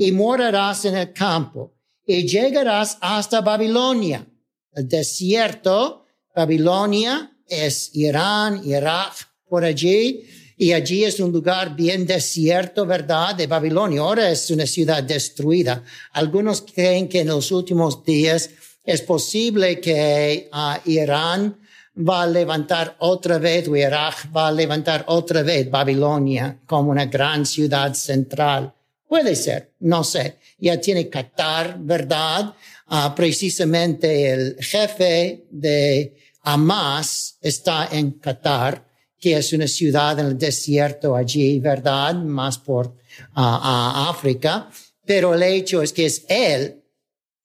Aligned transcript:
y 0.00 0.12
morarás 0.12 0.86
en 0.86 0.96
el 0.96 1.12
campo 1.12 1.74
y 2.06 2.26
llegarás 2.26 2.96
hasta 3.02 3.42
Babilonia. 3.42 4.26
El 4.72 4.88
desierto, 4.88 6.06
Babilonia 6.34 7.30
es 7.46 7.94
Irán, 7.94 8.62
Irak, 8.64 9.12
por 9.46 9.62
allí. 9.62 10.24
Y 10.56 10.72
allí 10.72 11.04
es 11.04 11.20
un 11.20 11.32
lugar 11.32 11.76
bien 11.76 12.06
desierto, 12.06 12.86
¿verdad? 12.86 13.34
De 13.34 13.46
Babilonia. 13.46 14.00
Ahora 14.00 14.30
es 14.30 14.50
una 14.50 14.66
ciudad 14.66 15.02
destruida. 15.02 15.84
Algunos 16.12 16.62
creen 16.62 17.06
que 17.06 17.20
en 17.20 17.28
los 17.28 17.52
últimos 17.52 18.02
días 18.02 18.48
es 18.82 19.02
posible 19.02 19.80
que 19.80 20.48
uh, 20.50 20.90
Irán 20.90 21.58
va 21.96 22.22
a 22.22 22.26
levantar 22.26 22.96
otra 23.00 23.36
vez, 23.36 23.68
o 23.68 23.76
Irak 23.76 24.34
va 24.34 24.48
a 24.48 24.52
levantar 24.52 25.04
otra 25.08 25.42
vez 25.42 25.70
Babilonia 25.70 26.58
como 26.64 26.90
una 26.90 27.04
gran 27.04 27.44
ciudad 27.44 27.92
central. 27.92 28.72
Puede 29.10 29.34
ser, 29.34 29.72
no 29.80 30.04
sé. 30.04 30.36
Ya 30.60 30.80
tiene 30.80 31.08
Qatar, 31.08 31.80
¿verdad? 31.80 32.54
Uh, 32.88 33.12
precisamente 33.16 34.30
el 34.30 34.56
jefe 34.60 35.46
de 35.50 36.16
Hamas 36.42 37.36
está 37.40 37.88
en 37.90 38.12
Qatar, 38.12 38.86
que 39.18 39.36
es 39.36 39.52
una 39.52 39.66
ciudad 39.66 40.16
en 40.20 40.26
el 40.26 40.38
desierto 40.38 41.16
allí, 41.16 41.58
¿verdad? 41.58 42.14
Más 42.14 42.58
por 42.58 42.86
uh, 42.86 42.92
África. 43.34 44.70
Pero 45.04 45.34
el 45.34 45.42
hecho 45.42 45.82
es 45.82 45.92
que 45.92 46.06
es 46.06 46.24
él 46.28 46.80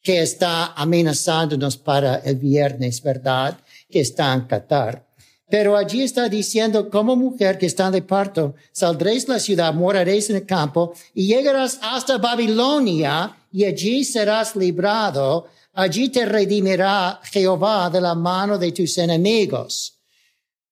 que 0.03 0.21
está 0.21 0.73
amenazándonos 0.73 1.77
para 1.77 2.17
el 2.17 2.35
viernes, 2.35 3.01
¿verdad? 3.01 3.57
Que 3.89 4.01
está 4.01 4.31
en 4.35 4.41
Qatar. 4.41 5.03
Pero 5.49 5.77
allí 5.77 6.01
está 6.01 6.27
diciendo, 6.27 6.89
como 6.89 7.15
mujer 7.15 7.57
que 7.57 7.67
está 7.67 7.91
de 7.91 8.01
parto, 8.01 8.55
saldréis 8.71 9.27
de 9.27 9.33
la 9.33 9.39
ciudad, 9.39 9.73
moraréis 9.73 10.29
en 10.29 10.37
el 10.37 10.45
campo 10.45 10.93
y 11.13 11.27
llegarás 11.27 11.79
hasta 11.81 12.17
Babilonia 12.17 13.37
y 13.51 13.63
allí 13.63 14.03
serás 14.03 14.55
librado. 14.55 15.47
Allí 15.73 16.09
te 16.09 16.25
redimirá 16.25 17.19
Jehová 17.23 17.89
de 17.89 18.01
la 18.01 18.15
mano 18.15 18.57
de 18.57 18.71
tus 18.71 18.97
enemigos. 18.97 19.95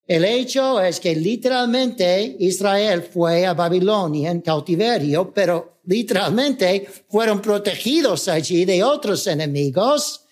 El 0.08 0.26
hecho 0.26 0.82
es 0.82 1.00
que 1.00 1.16
literalmente 1.16 2.36
Israel 2.40 3.04
fue 3.04 3.46
a 3.46 3.54
Babilonia 3.54 4.32
en 4.32 4.42
cautiverio, 4.42 5.32
pero 5.34 5.80
literalmente 5.86 6.88
fueron 7.10 7.42
protegidos 7.42 8.28
allí 8.28 8.66
de 8.66 8.84
otros 8.84 9.28
enemigos. 9.28 10.23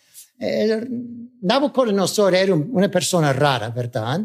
Eh, 0.42 0.88
Nabucodonosor 1.42 2.34
era 2.34 2.53
una 2.56 2.89
persona 2.89 3.31
rara, 3.31 3.70
¿verdad? 3.70 4.22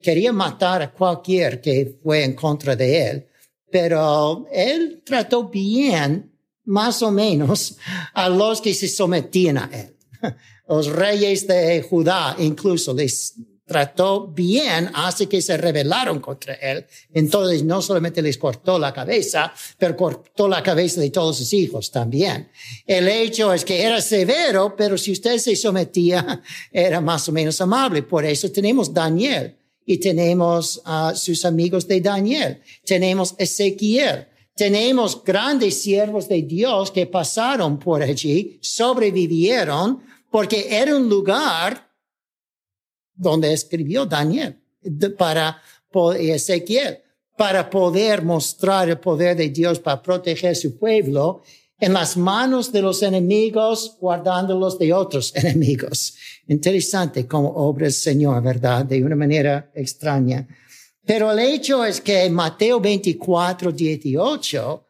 Quería 0.00 0.32
matar 0.32 0.82
a 0.82 0.92
cualquier 0.92 1.60
que 1.60 1.98
fue 2.02 2.24
en 2.24 2.34
contra 2.34 2.74
de 2.74 3.08
él, 3.08 3.26
pero 3.70 4.46
él 4.52 5.02
trató 5.04 5.48
bien, 5.48 6.32
más 6.64 7.02
o 7.02 7.10
menos, 7.12 7.76
a 8.14 8.28
los 8.28 8.60
que 8.60 8.74
se 8.74 8.88
sometían 8.88 9.58
a 9.58 9.70
él. 9.72 9.96
Los 10.68 10.86
reyes 10.86 11.46
de 11.48 11.82
Judá 11.82 12.36
incluso 12.38 12.94
les 12.94 13.34
trató 13.70 14.26
bien 14.26 14.90
hasta 14.94 15.26
que 15.26 15.40
se 15.40 15.56
rebelaron 15.56 16.18
contra 16.18 16.54
él. 16.54 16.84
Entonces 17.14 17.62
no 17.62 17.80
solamente 17.80 18.20
les 18.20 18.36
cortó 18.36 18.80
la 18.80 18.92
cabeza, 18.92 19.54
pero 19.78 19.96
cortó 19.96 20.48
la 20.48 20.60
cabeza 20.60 21.00
de 21.00 21.10
todos 21.10 21.38
sus 21.38 21.52
hijos 21.52 21.88
también. 21.92 22.50
El 22.84 23.06
hecho 23.06 23.54
es 23.54 23.64
que 23.64 23.80
era 23.80 24.00
severo, 24.00 24.74
pero 24.76 24.98
si 24.98 25.12
usted 25.12 25.38
se 25.38 25.54
sometía, 25.54 26.42
era 26.72 27.00
más 27.00 27.28
o 27.28 27.32
menos 27.32 27.60
amable. 27.60 28.02
Por 28.02 28.24
eso 28.24 28.50
tenemos 28.50 28.92
Daniel 28.92 29.56
y 29.86 29.98
tenemos 29.98 30.82
a 30.84 31.14
sus 31.14 31.44
amigos 31.44 31.86
de 31.86 32.00
Daniel. 32.00 32.60
Tenemos 32.84 33.36
Ezequiel. 33.38 34.26
Tenemos 34.56 35.22
grandes 35.22 35.80
siervos 35.80 36.26
de 36.28 36.42
Dios 36.42 36.90
que 36.90 37.06
pasaron 37.06 37.78
por 37.78 38.02
allí, 38.02 38.58
sobrevivieron, 38.60 40.02
porque 40.28 40.66
era 40.70 40.96
un 40.96 41.08
lugar 41.08 41.89
donde 43.20 43.52
escribió 43.52 44.06
Daniel 44.06 44.58
para 45.18 45.60
Ezequiel, 46.18 47.00
para 47.36 47.68
poder 47.68 48.22
mostrar 48.22 48.88
el 48.88 48.98
poder 48.98 49.36
de 49.36 49.50
Dios 49.50 49.78
para 49.78 50.02
proteger 50.02 50.56
su 50.56 50.78
pueblo 50.78 51.42
en 51.78 51.92
las 51.92 52.16
manos 52.16 52.72
de 52.72 52.82
los 52.82 53.02
enemigos, 53.02 53.96
guardándolos 54.00 54.78
de 54.78 54.92
otros 54.92 55.32
enemigos. 55.36 56.14
Interesante 56.48 57.26
como 57.26 57.50
obra 57.50 57.86
el 57.86 57.92
Señor, 57.92 58.42
¿verdad? 58.42 58.84
De 58.86 59.02
una 59.04 59.16
manera 59.16 59.70
extraña. 59.74 60.46
Pero 61.04 61.32
el 61.32 61.38
hecho 61.40 61.84
es 61.84 62.00
que 62.00 62.28
Mateo 62.30 62.80
24, 62.80 63.72
18 63.72 64.86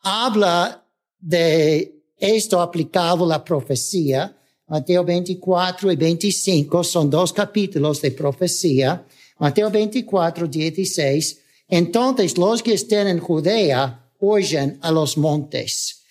habla 0.00 0.86
de 1.18 2.02
esto 2.16 2.60
aplicado 2.60 3.24
a 3.24 3.28
la 3.28 3.44
profecía 3.44 4.36
Mateo 4.66 5.04
24 5.04 5.92
y 5.92 5.96
25 5.96 6.84
son 6.84 7.10
dos 7.10 7.32
capítulos 7.32 8.00
de 8.00 8.12
profecía. 8.12 9.04
Mateo 9.38 9.70
24, 9.70 10.46
16. 10.46 11.40
Entonces 11.68 12.38
los 12.38 12.62
que 12.62 12.74
estén 12.74 13.08
en 13.08 13.18
Judea 13.18 14.10
oyen 14.20 14.78
a 14.80 14.90
los 14.90 15.18
montes. 15.18 16.04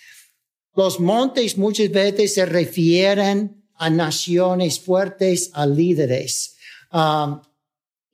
Los 0.76 1.00
montes 1.00 1.58
muchas 1.58 1.90
veces 1.92 2.34
se 2.36 2.46
refieren 2.46 3.64
a 3.76 3.90
naciones 3.90 4.80
fuertes, 4.80 5.50
a 5.54 5.66
líderes. 5.66 6.56
Um, 6.92 7.42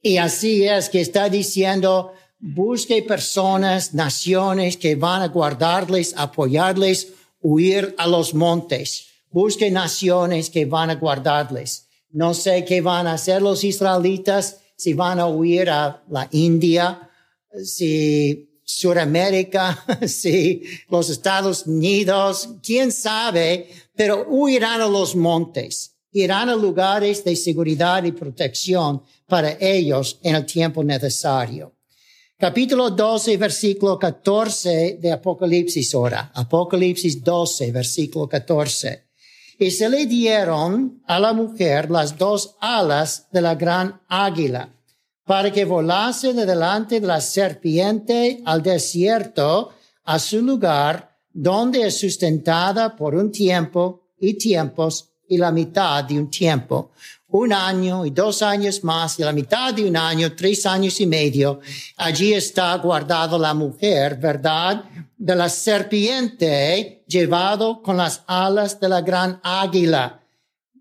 y 0.01 0.17
así 0.17 0.65
es 0.65 0.89
que 0.89 1.01
está 1.01 1.29
diciendo, 1.29 2.13
busque 2.39 3.03
personas, 3.03 3.93
naciones 3.93 4.77
que 4.77 4.95
van 4.95 5.21
a 5.21 5.27
guardarles, 5.27 6.13
apoyarles, 6.17 7.13
huir 7.41 7.93
a 7.97 8.07
los 8.07 8.33
montes. 8.33 9.08
Busque 9.31 9.69
naciones 9.69 10.49
que 10.49 10.65
van 10.65 10.89
a 10.89 10.95
guardarles. 10.95 11.87
No 12.11 12.33
sé 12.33 12.65
qué 12.65 12.81
van 12.81 13.05
a 13.05 13.13
hacer 13.13 13.41
los 13.41 13.63
israelitas, 13.63 14.61
si 14.75 14.93
van 14.93 15.19
a 15.19 15.27
huir 15.27 15.69
a 15.69 16.03
la 16.09 16.27
India, 16.31 17.11
si 17.63 18.61
Suramérica, 18.63 19.83
si 20.07 20.63
los 20.89 21.09
Estados 21.09 21.67
Unidos, 21.67 22.49
quién 22.63 22.91
sabe, 22.91 23.69
pero 23.95 24.25
huirán 24.27 24.81
a 24.81 24.87
los 24.87 25.15
montes, 25.15 25.95
irán 26.11 26.49
a 26.49 26.55
lugares 26.55 27.23
de 27.23 27.35
seguridad 27.35 28.03
y 28.05 28.11
protección 28.11 29.03
para 29.27 29.57
ellos 29.59 30.17
en 30.23 30.35
el 30.35 30.45
tiempo 30.45 30.83
necesario. 30.83 31.75
Capítulo 32.37 32.89
12, 32.89 33.37
versículo 33.37 33.99
14 33.99 34.97
de 34.99 35.11
Apocalipsis 35.11 35.93
ahora. 35.93 36.31
Apocalipsis 36.33 37.23
12, 37.23 37.71
versículo 37.71 38.27
14 38.29 39.08
y 39.59 39.71
se 39.71 39.89
le 39.89 40.05
dieron 40.05 41.03
a 41.05 41.19
la 41.19 41.33
mujer 41.33 41.91
las 41.91 42.17
dos 42.17 42.55
alas 42.61 43.27
de 43.31 43.41
la 43.41 43.55
gran 43.55 44.01
águila 44.07 44.73
para 45.25 45.51
que 45.51 45.65
volase 45.65 46.33
de 46.33 46.45
delante 46.45 47.01
de 47.01 47.05
la 47.05 47.19
serpiente 47.19 48.41
al 48.45 48.63
desierto 48.63 49.71
a 50.05 50.17
su 50.17 50.41
lugar 50.41 51.17
donde 51.31 51.85
es 51.85 51.99
sustentada 51.99 52.95
por 52.95 53.13
un 53.13 53.31
tiempo 53.31 54.07
y 54.17 54.35
tiempos 54.35 55.11
y 55.29 55.37
la 55.37 55.51
mitad 55.51 56.03
de 56.03 56.19
un 56.19 56.29
tiempo, 56.29 56.91
un 57.27 57.53
año 57.53 58.05
y 58.05 58.09
dos 58.09 58.41
años 58.41 58.83
más 58.83 59.19
y 59.19 59.23
la 59.23 59.31
mitad 59.31 59.73
de 59.73 59.87
un 59.87 59.95
año, 59.95 60.35
tres 60.35 60.65
años 60.65 60.99
y 60.99 61.05
medio. 61.05 61.59
Allí 61.97 62.33
está 62.33 62.75
guardado 62.77 63.37
la 63.37 63.53
mujer, 63.53 64.17
¿verdad? 64.17 64.83
De 65.15 65.35
la 65.35 65.47
serpiente 65.47 67.03
llevado 67.07 67.81
con 67.81 67.97
las 67.97 68.23
alas 68.25 68.79
de 68.79 68.89
la 68.89 69.01
gran 69.01 69.39
águila. 69.43 70.23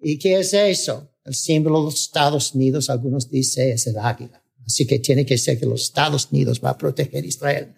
¿Y 0.00 0.18
qué 0.18 0.40
es 0.40 0.54
eso? 0.54 1.10
El 1.24 1.34
símbolo 1.34 1.80
de 1.80 1.84
los 1.86 2.00
Estados 2.00 2.54
Unidos, 2.54 2.88
algunos 2.88 3.30
dicen, 3.30 3.72
es 3.72 3.86
el 3.86 3.98
águila. 3.98 4.42
Así 4.66 4.86
que 4.86 4.98
tiene 4.98 5.26
que 5.26 5.36
ser 5.36 5.58
que 5.58 5.66
los 5.66 5.82
Estados 5.82 6.28
Unidos 6.30 6.60
va 6.64 6.70
a 6.70 6.78
proteger 6.78 7.24
a 7.24 7.26
Israel. 7.26 7.74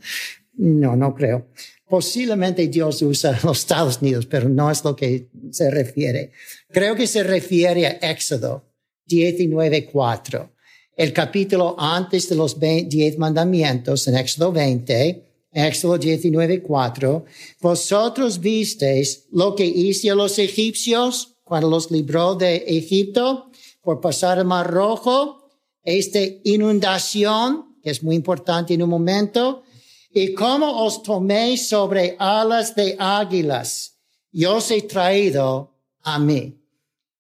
No, 0.55 0.94
no 0.94 1.14
creo. 1.14 1.49
Posiblemente 1.88 2.69
Dios 2.69 3.02
usa 3.02 3.38
los 3.43 3.58
Estados 3.58 4.00
Unidos, 4.00 4.26
pero 4.26 4.49
no 4.49 4.70
es 4.70 4.84
lo 4.84 4.94
que 4.94 5.28
se 5.52 5.70
refiere. 5.70 6.32
Creo 6.69 6.94
que 6.94 7.06
se 7.06 7.23
refiere 7.23 7.87
a 7.87 7.99
Éxodo 8.11 8.64
19.4, 9.08 10.50
el 10.97 11.12
capítulo 11.12 11.76
antes 11.79 12.29
de 12.29 12.37
los 12.37 12.58
diez 12.58 13.19
mandamientos 13.19 14.06
en 14.08 14.17
Éxodo 14.17 14.52
20. 14.52 15.26
Éxodo 15.52 15.99
19, 15.99 16.62
4, 16.62 17.25
vosotros 17.61 18.38
visteis 18.38 19.26
lo 19.32 19.56
que 19.56 19.67
hice 19.67 20.11
a 20.11 20.14
los 20.14 20.38
egipcios 20.38 21.38
cuando 21.43 21.69
los 21.69 21.91
libró 21.91 22.37
de 22.37 22.58
Egipto 22.69 23.50
por 23.82 24.00
pasar 24.00 24.38
el 24.38 24.44
mar 24.44 24.70
rojo, 24.70 25.50
esta 25.82 26.20
inundación, 26.44 27.76
que 27.82 27.91
es 27.91 28.02
muy 28.02 28.14
importante 28.14 28.75
en 28.75 28.82
un 28.82 28.91
momento, 28.91 29.64
y 30.12 30.35
cómo 30.35 30.85
os 30.85 31.02
tomé 31.02 31.56
sobre 31.56 32.14
alas 32.19 32.75
de 32.75 32.94
águilas, 32.99 34.00
yo 34.32 34.56
os 34.56 34.71
he 34.71 34.82
traído 34.82 35.75
a 36.03 36.19
mí. 36.19 36.56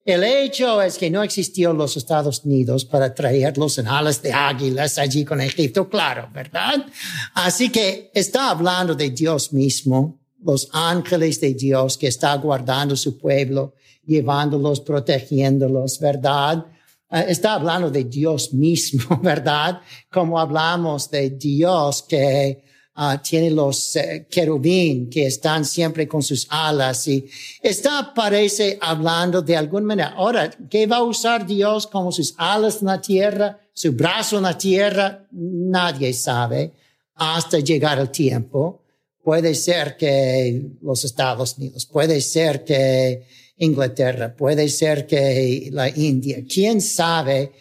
El 0.04 0.24
hecho 0.24 0.80
es 0.80 0.96
que 0.96 1.10
no 1.10 1.22
existió 1.22 1.72
los 1.72 1.96
Estados 1.96 2.44
Unidos 2.44 2.84
para 2.84 3.14
traerlos 3.14 3.78
en 3.78 3.86
alas 3.86 4.22
de 4.22 4.32
águilas 4.32 4.98
allí 4.98 5.24
con 5.24 5.40
Egipto, 5.40 5.88
claro, 5.88 6.28
¿verdad? 6.32 6.86
Así 7.34 7.70
que 7.70 8.10
está 8.14 8.50
hablando 8.50 8.94
de 8.94 9.10
Dios 9.10 9.52
mismo, 9.52 10.18
los 10.42 10.68
ángeles 10.72 11.40
de 11.40 11.52
Dios 11.52 11.98
que 11.98 12.06
está 12.06 12.34
guardando 12.36 12.96
su 12.96 13.18
pueblo, 13.18 13.74
llevándolos, 14.06 14.80
protegiéndolos, 14.80 16.00
¿verdad? 16.00 16.64
Eh, 17.10 17.26
está 17.28 17.54
hablando 17.54 17.90
de 17.90 18.04
Dios 18.04 18.54
mismo, 18.54 19.18
¿verdad? 19.22 19.80
Como 20.10 20.40
hablamos 20.40 21.10
de 21.10 21.30
Dios 21.30 22.02
que 22.02 22.64
Ah, 22.94 23.22
tiene 23.22 23.50
los 23.50 23.94
uh, 23.96 24.26
querubín 24.28 25.08
que 25.08 25.26
están 25.26 25.64
siempre 25.64 26.08
con 26.08 26.22
sus 26.22 26.46
alas 26.50 27.06
y 27.06 27.24
está, 27.62 28.12
parece, 28.12 28.78
hablando 28.80 29.40
de 29.40 29.56
alguna 29.56 29.86
manera. 29.86 30.08
Ahora, 30.16 30.50
¿qué 30.68 30.86
va 30.86 30.96
a 30.96 31.04
usar 31.04 31.46
Dios 31.46 31.86
como 31.86 32.10
sus 32.10 32.34
alas 32.36 32.80
en 32.80 32.88
la 32.88 33.00
tierra, 33.00 33.60
su 33.72 33.92
brazo 33.92 34.38
en 34.38 34.42
la 34.42 34.58
tierra? 34.58 35.24
Nadie 35.30 36.12
sabe 36.12 36.72
hasta 37.14 37.60
llegar 37.60 37.98
el 38.00 38.10
tiempo. 38.10 38.82
Puede 39.22 39.54
ser 39.54 39.96
que 39.96 40.60
los 40.82 41.04
Estados 41.04 41.56
Unidos, 41.58 41.86
puede 41.86 42.20
ser 42.20 42.64
que 42.64 43.24
Inglaterra, 43.58 44.34
puede 44.34 44.68
ser 44.68 45.06
que 45.06 45.68
la 45.70 45.88
India, 45.88 46.38
quién 46.52 46.80
sabe 46.80 47.52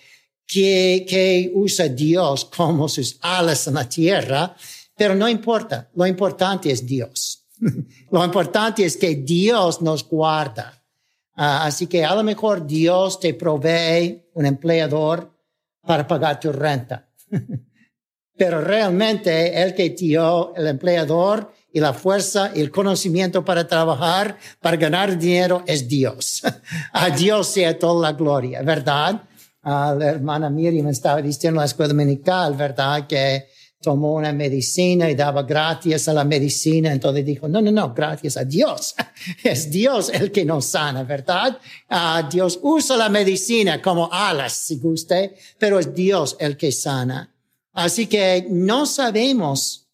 qué, 0.47 1.05
qué 1.07 1.51
usa 1.53 1.87
Dios 1.87 2.45
como 2.45 2.89
sus 2.89 3.17
alas 3.21 3.67
en 3.67 3.75
la 3.75 3.87
tierra 3.87 4.55
pero 4.99 5.15
no 5.15 5.29
importa, 5.29 5.89
lo 5.95 6.05
importante 6.05 6.69
es 6.69 6.85
Dios. 6.85 7.47
lo 8.11 8.25
importante 8.25 8.83
es 8.83 8.97
que 8.97 9.15
Dios 9.15 9.81
nos 9.81 10.05
guarda. 10.05 10.73
Ah, 11.35 11.63
así 11.63 11.87
que 11.87 12.03
a 12.03 12.13
lo 12.13 12.21
mejor 12.21 12.67
Dios 12.67 13.17
te 13.17 13.33
provee 13.33 14.29
un 14.33 14.45
empleador 14.45 15.33
para 15.87 16.05
pagar 16.05 16.37
tu 16.37 16.51
renta. 16.51 17.07
pero 18.37 18.59
realmente 18.59 19.61
el 19.63 19.73
que 19.73 19.91
dio 19.91 20.53
el 20.55 20.67
empleador 20.67 21.53
y 21.71 21.79
la 21.79 21.93
fuerza 21.93 22.51
y 22.53 22.59
el 22.59 22.69
conocimiento 22.69 23.45
para 23.45 23.65
trabajar, 23.65 24.37
para 24.59 24.75
ganar 24.75 25.17
dinero, 25.17 25.63
es 25.65 25.87
Dios. 25.87 26.43
a 26.91 27.09
Dios 27.09 27.47
sea 27.47 27.79
toda 27.79 28.11
la 28.11 28.17
gloria, 28.17 28.61
¿verdad? 28.63 29.21
Ah, 29.63 29.95
la 29.97 30.07
hermana 30.07 30.49
Miriam 30.49 30.89
estaba 30.89 31.21
diciendo 31.21 31.59
en 31.59 31.61
la 31.61 31.67
escuela 31.67 31.93
dominical, 31.93 32.53
¿verdad? 32.55 33.07
Que 33.07 33.47
tomó 33.81 34.15
una 34.15 34.33
medicina 34.33 35.09
y 35.09 35.15
daba 35.15 35.43
gracias 35.43 36.07
a 36.07 36.13
la 36.13 36.23
medicina. 36.23 36.91
Entonces 36.91 37.25
dijo, 37.25 37.47
no, 37.47 37.61
no, 37.61 37.71
no, 37.71 37.93
gracias 37.93 38.37
a 38.37 38.43
Dios. 38.43 38.95
Es 39.43 39.69
Dios 39.69 40.09
el 40.09 40.31
que 40.31 40.45
nos 40.45 40.65
sana, 40.65 41.03
¿verdad? 41.03 41.59
Uh, 41.89 42.29
Dios 42.29 42.59
usa 42.61 42.97
la 42.97 43.09
medicina 43.09 43.81
como 43.81 44.11
alas, 44.11 44.53
si 44.53 44.77
guste, 44.77 45.35
pero 45.57 45.79
es 45.79 45.93
Dios 45.93 46.37
el 46.39 46.55
que 46.55 46.71
sana. 46.71 47.33
Así 47.73 48.07
que 48.07 48.47
no 48.49 48.85
sabemos 48.85 49.89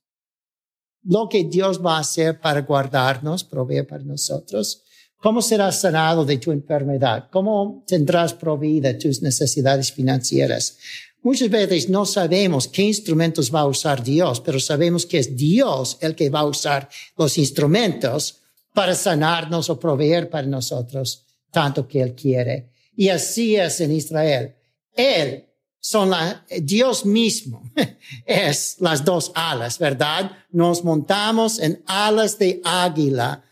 lo 1.04 1.30
que 1.30 1.44
Dios 1.44 1.84
va 1.84 1.98
a 1.98 2.00
hacer 2.02 2.40
para 2.40 2.62
guardarnos, 2.62 3.44
proveer 3.44 3.88
para 3.88 4.04
nosotros. 4.04 4.84
¿Cómo 5.18 5.42
serás 5.42 5.82
sanado 5.82 6.24
de 6.26 6.38
tu 6.38 6.52
enfermedad? 6.52 7.30
¿Cómo 7.32 7.84
tendrás 7.88 8.34
provida 8.34 8.98
tus 8.98 9.22
necesidades 9.22 9.92
financieras? 9.92 10.78
Muchas 11.25 11.50
veces 11.50 11.89
no 11.89 12.06
sabemos 12.06 12.68
qué 12.68 12.83
instrumentos 12.83 13.51
va 13.51 13.62
a 13.62 13.66
usar 13.66 14.04
Dios, 14.04 14.39
pero 14.42 14.60
sabemos 14.60 15.07
que 15.07 15.18
es 15.18 15.36
Dios 15.36 15.98
el 16.00 16.13
que 16.13 16.30
va 16.30 16.42
a 16.42 16.45
usar 16.45 16.88
los 17.18 17.39
instrumentos 17.39 18.44
para 18.75 18.94
sanarnos 18.94 19.72
o 19.72 19.80
proveer 19.80 20.30
para 20.30 20.45
nosotros 20.45 21.25
tanto 21.50 21.88
que 21.88 22.04
Él 22.04 22.13
quiere. 22.13 22.69
Y 22.95 23.10
así 23.10 23.56
es 23.56 23.81
en 23.81 23.94
Israel. 23.94 24.54
Él 24.94 25.45
son 25.80 26.12
la, 26.12 26.45
Dios 26.62 27.07
mismo 27.07 27.72
es 28.27 28.75
las 28.80 29.04
dos 29.04 29.31
alas, 29.33 29.80
¿verdad? 29.80 30.30
Nos 30.51 30.83
montamos 30.83 31.57
en 31.57 31.81
alas 31.88 32.38
de 32.38 32.62
águila. 32.63 33.44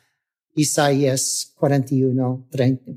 Isaías 0.55 1.53
41, 1.55 2.47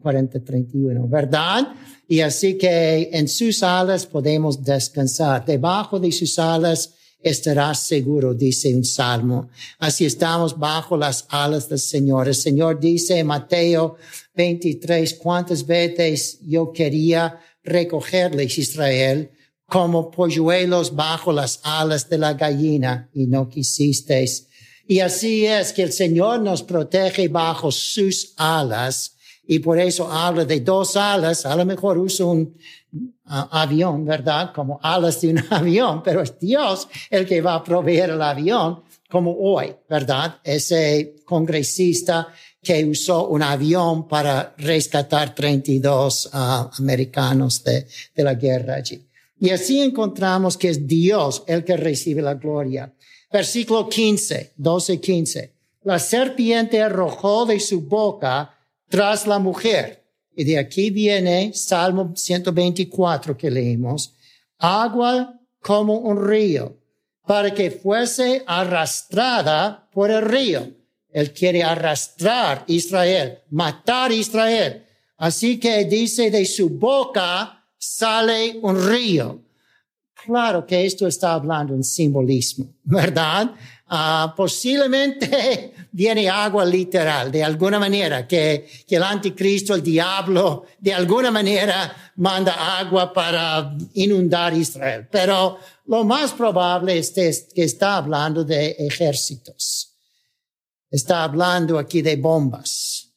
40, 0.02 0.44
31, 0.44 1.08
¿verdad? 1.08 1.68
Y 2.06 2.20
así 2.20 2.56
que 2.58 3.08
en 3.12 3.28
sus 3.28 3.62
alas 3.62 4.06
podemos 4.06 4.62
descansar. 4.62 5.44
Debajo 5.44 5.98
de 5.98 6.12
sus 6.12 6.38
alas 6.38 6.94
estarás 7.20 7.80
seguro, 7.80 8.34
dice 8.34 8.74
un 8.74 8.84
salmo. 8.84 9.48
Así 9.78 10.04
estamos 10.04 10.56
bajo 10.58 10.96
las 10.96 11.26
alas 11.28 11.68
del 11.68 11.78
Señor. 11.78 12.28
El 12.28 12.34
Señor 12.34 12.78
dice 12.78 13.18
en 13.18 13.26
Mateo 13.26 13.96
23, 14.34 15.14
cuántas 15.14 15.66
veces 15.66 16.38
yo 16.42 16.72
quería 16.72 17.40
recogerles, 17.64 18.58
Israel, 18.58 19.30
como 19.66 20.10
polluelos 20.10 20.94
bajo 20.94 21.32
las 21.32 21.60
alas 21.64 22.08
de 22.08 22.18
la 22.18 22.34
gallina 22.34 23.10
y 23.12 23.26
no 23.26 23.48
quisisteis. 23.48 24.46
Y 24.86 25.00
así 25.00 25.46
es 25.46 25.72
que 25.72 25.82
el 25.82 25.92
Señor 25.92 26.40
nos 26.40 26.62
protege 26.62 27.28
bajo 27.28 27.72
sus 27.72 28.34
alas 28.36 29.16
y 29.46 29.58
por 29.60 29.78
eso 29.78 30.10
habla 30.10 30.44
de 30.44 30.60
dos 30.60 30.96
alas. 30.96 31.46
A 31.46 31.56
lo 31.56 31.64
mejor 31.64 31.98
usa 31.98 32.26
un 32.26 32.56
avión, 33.24 34.04
¿verdad? 34.04 34.52
Como 34.54 34.78
alas 34.82 35.20
de 35.20 35.28
un 35.28 35.44
avión, 35.50 36.02
pero 36.02 36.22
es 36.22 36.38
Dios 36.38 36.88
el 37.10 37.26
que 37.26 37.40
va 37.40 37.54
a 37.54 37.64
proveer 37.64 38.10
el 38.10 38.22
avión, 38.22 38.82
como 39.08 39.36
hoy, 39.38 39.74
¿verdad? 39.88 40.40
Ese 40.42 41.16
congresista 41.24 42.28
que 42.62 42.84
usó 42.84 43.28
un 43.28 43.42
avión 43.42 44.08
para 44.08 44.54
rescatar 44.58 45.34
32 45.34 46.26
uh, 46.26 46.38
americanos 46.78 47.62
de, 47.62 47.86
de 48.14 48.24
la 48.24 48.34
guerra 48.34 48.74
allí. 48.74 49.06
Y 49.38 49.50
así 49.50 49.80
encontramos 49.80 50.56
que 50.56 50.70
es 50.70 50.86
Dios 50.86 51.44
el 51.46 51.64
que 51.64 51.76
recibe 51.76 52.22
la 52.22 52.34
gloria. 52.34 52.92
Versículo 53.36 53.86
15, 53.86 54.54
12, 54.56 54.98
15. 54.98 55.52
La 55.84 55.98
serpiente 55.98 56.80
arrojó 56.80 57.44
de 57.44 57.60
su 57.60 57.82
boca 57.82 58.56
tras 58.88 59.26
la 59.26 59.38
mujer. 59.38 60.02
Y 60.34 60.44
de 60.44 60.58
aquí 60.58 60.88
viene 60.88 61.52
Salmo 61.52 62.14
124 62.16 63.36
que 63.36 63.50
leímos. 63.50 64.14
Agua 64.56 65.38
como 65.60 65.98
un 65.98 66.26
río, 66.26 66.78
para 67.26 67.52
que 67.52 67.70
fuese 67.70 68.42
arrastrada 68.46 69.86
por 69.92 70.10
el 70.10 70.22
río. 70.22 70.70
Él 71.10 71.34
quiere 71.34 71.62
arrastrar 71.62 72.64
Israel, 72.68 73.40
matar 73.50 74.12
Israel. 74.12 74.82
Así 75.18 75.60
que 75.60 75.84
dice 75.84 76.30
de 76.30 76.46
su 76.46 76.70
boca 76.70 77.62
sale 77.76 78.58
un 78.62 78.88
río. 78.88 79.42
Claro 80.26 80.66
que 80.66 80.84
esto 80.84 81.06
está 81.06 81.34
hablando 81.34 81.72
en 81.74 81.84
simbolismo, 81.84 82.66
¿verdad? 82.82 83.52
Uh, 83.88 84.34
posiblemente 84.34 85.72
viene 85.92 86.28
agua 86.28 86.64
literal, 86.64 87.30
de 87.30 87.44
alguna 87.44 87.78
manera, 87.78 88.26
que, 88.26 88.68
que 88.86 88.96
el 88.96 89.04
anticristo, 89.04 89.76
el 89.76 89.82
diablo, 89.82 90.64
de 90.80 90.92
alguna 90.92 91.30
manera 91.30 92.12
manda 92.16 92.78
agua 92.78 93.12
para 93.12 93.76
inundar 93.94 94.52
Israel. 94.54 95.06
Pero 95.10 95.58
lo 95.86 96.04
más 96.04 96.32
probable 96.32 96.98
es 96.98 97.12
que 97.54 97.62
está 97.62 97.96
hablando 97.96 98.42
de 98.42 98.70
ejércitos. 98.78 99.94
Está 100.90 101.22
hablando 101.22 101.78
aquí 101.78 102.02
de 102.02 102.16
bombas. 102.16 103.12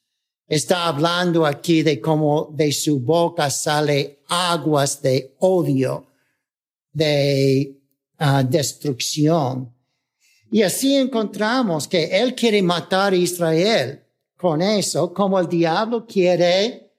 Está 0.48 0.88
hablando 0.88 1.46
aquí 1.46 1.84
de 1.84 2.00
cómo 2.00 2.50
de 2.52 2.72
su 2.72 3.00
boca 3.00 3.50
sale 3.50 4.20
aguas 4.28 5.02
de 5.02 5.36
odio, 5.40 6.09
de 7.00 7.76
uh, 8.20 8.48
destrucción 8.48 9.74
y 10.52 10.64
así 10.64 10.96
encontramos 10.96 11.88
que 11.88 12.06
Él 12.06 12.34
quiere 12.34 12.62
matar 12.62 13.14
a 13.14 13.16
Israel 13.16 14.04
con 14.36 14.62
eso, 14.62 15.14
como 15.14 15.40
el 15.40 15.48
diablo 15.48 16.06
quiere 16.08 16.92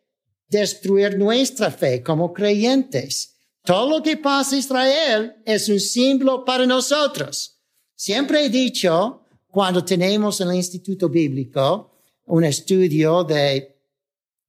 destruir 0.49 1.19
nuestra 1.19 1.71
fe 1.71 2.03
como 2.03 2.33
creyentes. 2.33 3.35
Todo 3.65 3.99
lo 3.99 4.03
que 4.03 4.17
pasa 4.17 4.55
en 4.55 4.61
Israel 4.61 5.37
es 5.45 5.69
un 5.69 5.81
símbolo 5.81 6.45
para 6.45 6.67
nosotros. 6.67 7.59
Siempre 7.95 8.45
he 8.45 8.49
dicho, 8.49 9.23
cuando 9.49 9.85
tenemos 9.85 10.41
en 10.41 10.49
el 10.49 10.57
Instituto 10.57 11.09
Bíblico 11.09 12.03
un 12.27 12.45
estudio 12.45 13.25
de 13.25 13.77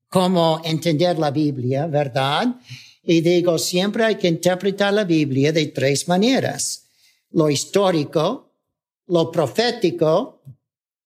cómo 0.10 0.62
entender 0.63 1.17
la 1.17 1.31
Biblia, 1.31 1.88
¿verdad? 1.88 2.55
Y 3.03 3.22
digo, 3.22 3.58
siempre 3.58 4.03
hay 4.03 4.15
que 4.15 4.27
interpretar 4.27 4.93
la 4.93 5.03
Biblia 5.03 5.51
de 5.51 5.67
tres 5.67 6.08
maneras. 6.08 6.88
Lo 7.31 7.50
histórico, 7.50 8.53
lo 9.08 9.31
profético 9.31 10.41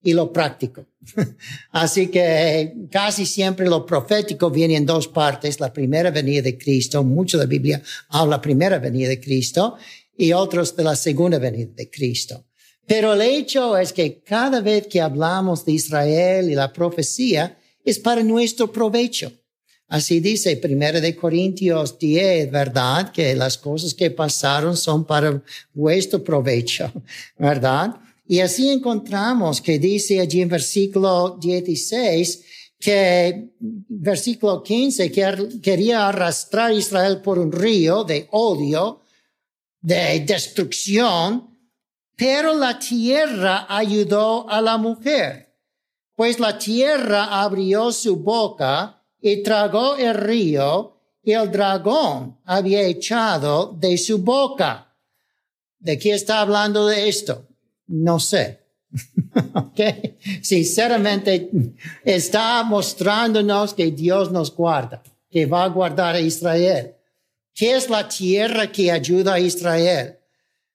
y 0.03 0.13
lo 0.13 0.31
práctico. 0.31 0.85
Así 1.71 2.07
que 2.07 2.87
casi 2.91 3.25
siempre 3.25 3.67
lo 3.67 3.85
profético 3.85 4.49
viene 4.49 4.75
en 4.75 4.85
dos 4.85 5.07
partes, 5.07 5.59
la 5.59 5.73
primera 5.73 6.11
venida 6.11 6.41
de 6.41 6.57
Cristo, 6.57 7.03
mucho 7.03 7.37
de 7.37 7.45
la 7.45 7.49
Biblia 7.49 7.81
habla 8.09 8.37
la 8.37 8.41
primera 8.41 8.77
venida 8.79 9.09
de 9.09 9.19
Cristo 9.19 9.77
y 10.17 10.31
otros 10.33 10.75
de 10.75 10.83
la 10.83 10.95
segunda 10.95 11.39
venida 11.39 11.71
de 11.73 11.89
Cristo. 11.89 12.45
Pero 12.85 13.13
el 13.13 13.21
hecho 13.21 13.77
es 13.77 13.93
que 13.93 14.21
cada 14.21 14.61
vez 14.61 14.87
que 14.87 15.01
hablamos 15.01 15.65
de 15.65 15.71
Israel 15.71 16.51
y 16.51 16.55
la 16.55 16.71
profecía 16.71 17.57
es 17.83 17.99
para 17.99 18.23
nuestro 18.23 18.71
provecho. 18.71 19.31
Así 19.87 20.19
dice 20.19 20.57
Primera 20.57 20.99
de 20.99 21.15
Corintios 21.15 21.99
10, 21.99 22.51
¿verdad? 22.51 23.11
Que 23.11 23.35
las 23.35 23.57
cosas 23.57 23.93
que 23.93 24.09
pasaron 24.09 24.75
son 24.75 25.05
para 25.05 25.43
vuestro 25.73 26.23
provecho, 26.23 26.91
¿verdad? 27.37 27.95
Y 28.27 28.39
así 28.39 28.69
encontramos 28.69 29.61
que 29.61 29.77
dice 29.77 30.19
allí 30.19 30.41
en 30.41 30.49
versículo 30.49 31.37
16 31.39 32.43
que 32.79 33.49
versículo 33.59 34.61
15 34.63 35.11
que 35.11 35.59
quería 35.61 36.07
arrastrar 36.07 36.71
a 36.71 36.73
Israel 36.73 37.21
por 37.21 37.37
un 37.37 37.51
río 37.51 38.03
de 38.03 38.27
odio, 38.31 39.01
de 39.81 40.19
destrucción, 40.21 41.49
pero 42.15 42.53
la 42.53 42.79
tierra 42.79 43.67
ayudó 43.69 44.49
a 44.49 44.61
la 44.61 44.77
mujer, 44.77 45.53
pues 46.15 46.39
la 46.39 46.57
tierra 46.57 47.41
abrió 47.41 47.91
su 47.91 48.17
boca 48.17 49.04
y 49.25 49.41
tragó 49.41 49.95
el 49.95 50.13
río 50.13 50.97
y 51.23 51.31
el 51.31 51.51
dragón 51.51 52.37
había 52.45 52.83
echado 52.83 53.75
de 53.75 53.97
su 53.97 54.19
boca. 54.19 54.95
¿De 55.79 55.97
qué 55.97 56.13
está 56.13 56.41
hablando 56.41 56.85
de 56.85 57.09
esto? 57.09 57.47
No 57.87 58.19
sé. 58.19 58.59
okay. 59.55 60.19
Sinceramente, 60.43 61.49
está 62.03 62.61
mostrándonos 62.65 63.73
que 63.73 63.89
Dios 63.89 64.31
nos 64.31 64.55
guarda, 64.55 65.01
que 65.31 65.47
va 65.47 65.63
a 65.63 65.69
guardar 65.69 66.13
a 66.13 66.21
Israel. 66.21 66.93
¿Qué 67.51 67.75
es 67.75 67.89
la 67.89 68.07
tierra 68.07 68.71
que 68.71 68.91
ayuda 68.91 69.33
a 69.33 69.39
Israel? 69.39 70.19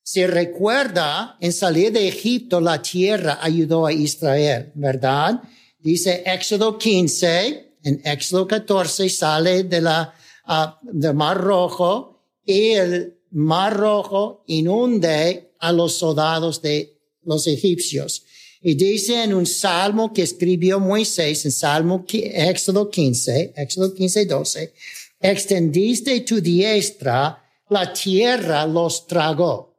Si 0.02 0.26
recuerda, 0.26 1.36
en 1.40 1.52
salir 1.52 1.92
de 1.92 2.08
Egipto, 2.08 2.60
la 2.60 2.82
tierra 2.82 3.38
ayudó 3.40 3.86
a 3.86 3.92
Israel, 3.92 4.72
¿verdad? 4.74 5.40
Dice 5.78 6.24
Éxodo 6.26 6.76
15, 6.76 7.69
en 7.82 8.00
Éxodo 8.04 8.46
14 8.46 9.08
sale 9.08 9.64
de 9.64 9.80
la, 9.80 10.14
uh, 10.48 10.86
del 10.92 11.14
Mar 11.14 11.38
Rojo 11.38 12.24
y 12.44 12.70
el 12.70 13.18
Mar 13.30 13.76
Rojo 13.76 14.44
inunde 14.46 15.52
a 15.58 15.72
los 15.72 15.94
soldados 15.94 16.60
de 16.62 16.98
los 17.22 17.46
egipcios. 17.46 18.24
Y 18.62 18.74
dice 18.74 19.24
en 19.24 19.32
un 19.32 19.46
salmo 19.46 20.12
que 20.12 20.22
escribió 20.22 20.80
Moisés, 20.80 21.44
en 21.46 21.52
Salmo 21.52 22.04
Éxodo 22.08 22.90
15, 22.90 23.54
Éxodo 23.56 23.94
15, 23.94 24.26
12, 24.26 24.74
extendiste 25.20 26.20
tu 26.20 26.40
diestra, 26.40 27.42
la 27.70 27.92
tierra 27.92 28.66
los 28.66 29.06
tragó. 29.06 29.70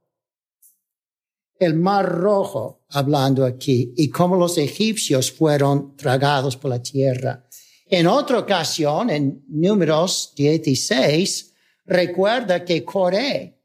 El 1.60 1.76
mar 1.76 2.10
rojo, 2.10 2.86
hablando 2.90 3.46
aquí, 3.46 3.94
y 3.96 4.10
cómo 4.10 4.36
los 4.36 4.58
egipcios 4.58 5.32
fueron 5.32 5.96
tragados 5.96 6.58
por 6.58 6.72
la 6.72 6.82
tierra. 6.82 7.48
En 7.94 8.08
otra 8.08 8.40
ocasión, 8.40 9.10
en 9.10 9.44
números 9.50 10.32
16, 10.38 11.54
recuerda 11.84 12.64
que 12.64 12.86
Coré 12.86 13.60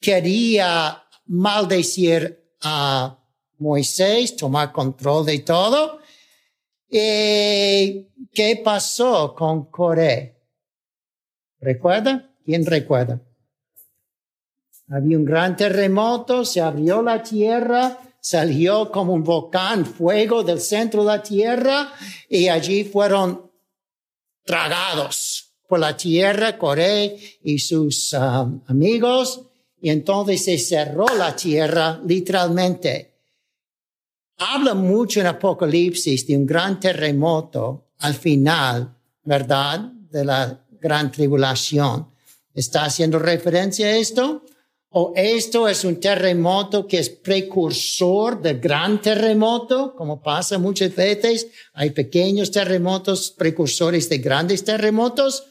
quería 0.00 1.04
maldecir 1.26 2.54
a 2.62 3.18
Moisés, 3.58 4.34
tomar 4.34 4.72
control 4.72 5.26
de 5.26 5.40
todo. 5.40 5.98
¿Y 6.88 8.08
qué 8.32 8.62
pasó 8.64 9.34
con 9.34 9.66
Coré? 9.66 10.40
¿Recuerda? 11.60 12.30
¿Quién 12.42 12.64
recuerda? 12.64 13.20
Había 14.88 15.18
un 15.18 15.26
gran 15.26 15.54
terremoto, 15.54 16.46
se 16.46 16.62
abrió 16.62 17.02
la 17.02 17.22
tierra, 17.22 17.98
salió 18.22 18.90
como 18.90 19.12
un 19.12 19.22
volcán 19.22 19.84
fuego 19.84 20.42
del 20.42 20.62
centro 20.62 21.02
de 21.02 21.08
la 21.08 21.22
tierra 21.22 21.92
y 22.26 22.48
allí 22.48 22.84
fueron 22.84 23.49
tragados 24.44 25.54
por 25.68 25.78
la 25.78 25.96
tierra, 25.96 26.58
Coré 26.58 27.16
y 27.42 27.58
sus 27.58 28.12
um, 28.12 28.60
amigos 28.66 29.42
y 29.80 29.90
entonces 29.90 30.44
se 30.44 30.58
cerró 30.58 31.06
la 31.16 31.34
tierra 31.34 32.00
literalmente. 32.04 33.14
Habla 34.38 34.74
mucho 34.74 35.20
en 35.20 35.26
Apocalipsis 35.26 36.26
de 36.26 36.36
un 36.36 36.46
gran 36.46 36.80
terremoto 36.80 37.92
al 37.98 38.14
final, 38.14 38.96
¿verdad? 39.22 39.80
De 39.80 40.24
la 40.24 40.64
gran 40.80 41.12
tribulación. 41.12 42.08
¿Está 42.54 42.84
haciendo 42.84 43.18
referencia 43.18 43.86
a 43.86 43.96
esto? 43.96 44.44
¿O 44.92 45.12
esto 45.14 45.68
es 45.68 45.84
un 45.84 46.00
terremoto 46.00 46.88
que 46.88 46.98
es 46.98 47.08
precursor 47.10 48.42
del 48.42 48.58
gran 48.58 49.00
terremoto? 49.00 49.94
Como 49.94 50.20
pasa 50.20 50.58
muchas 50.58 50.96
veces, 50.96 51.46
hay 51.74 51.90
pequeños 51.90 52.50
terremotos 52.50 53.30
precursores 53.30 54.08
de 54.08 54.18
grandes 54.18 54.64
terremotos. 54.64 55.44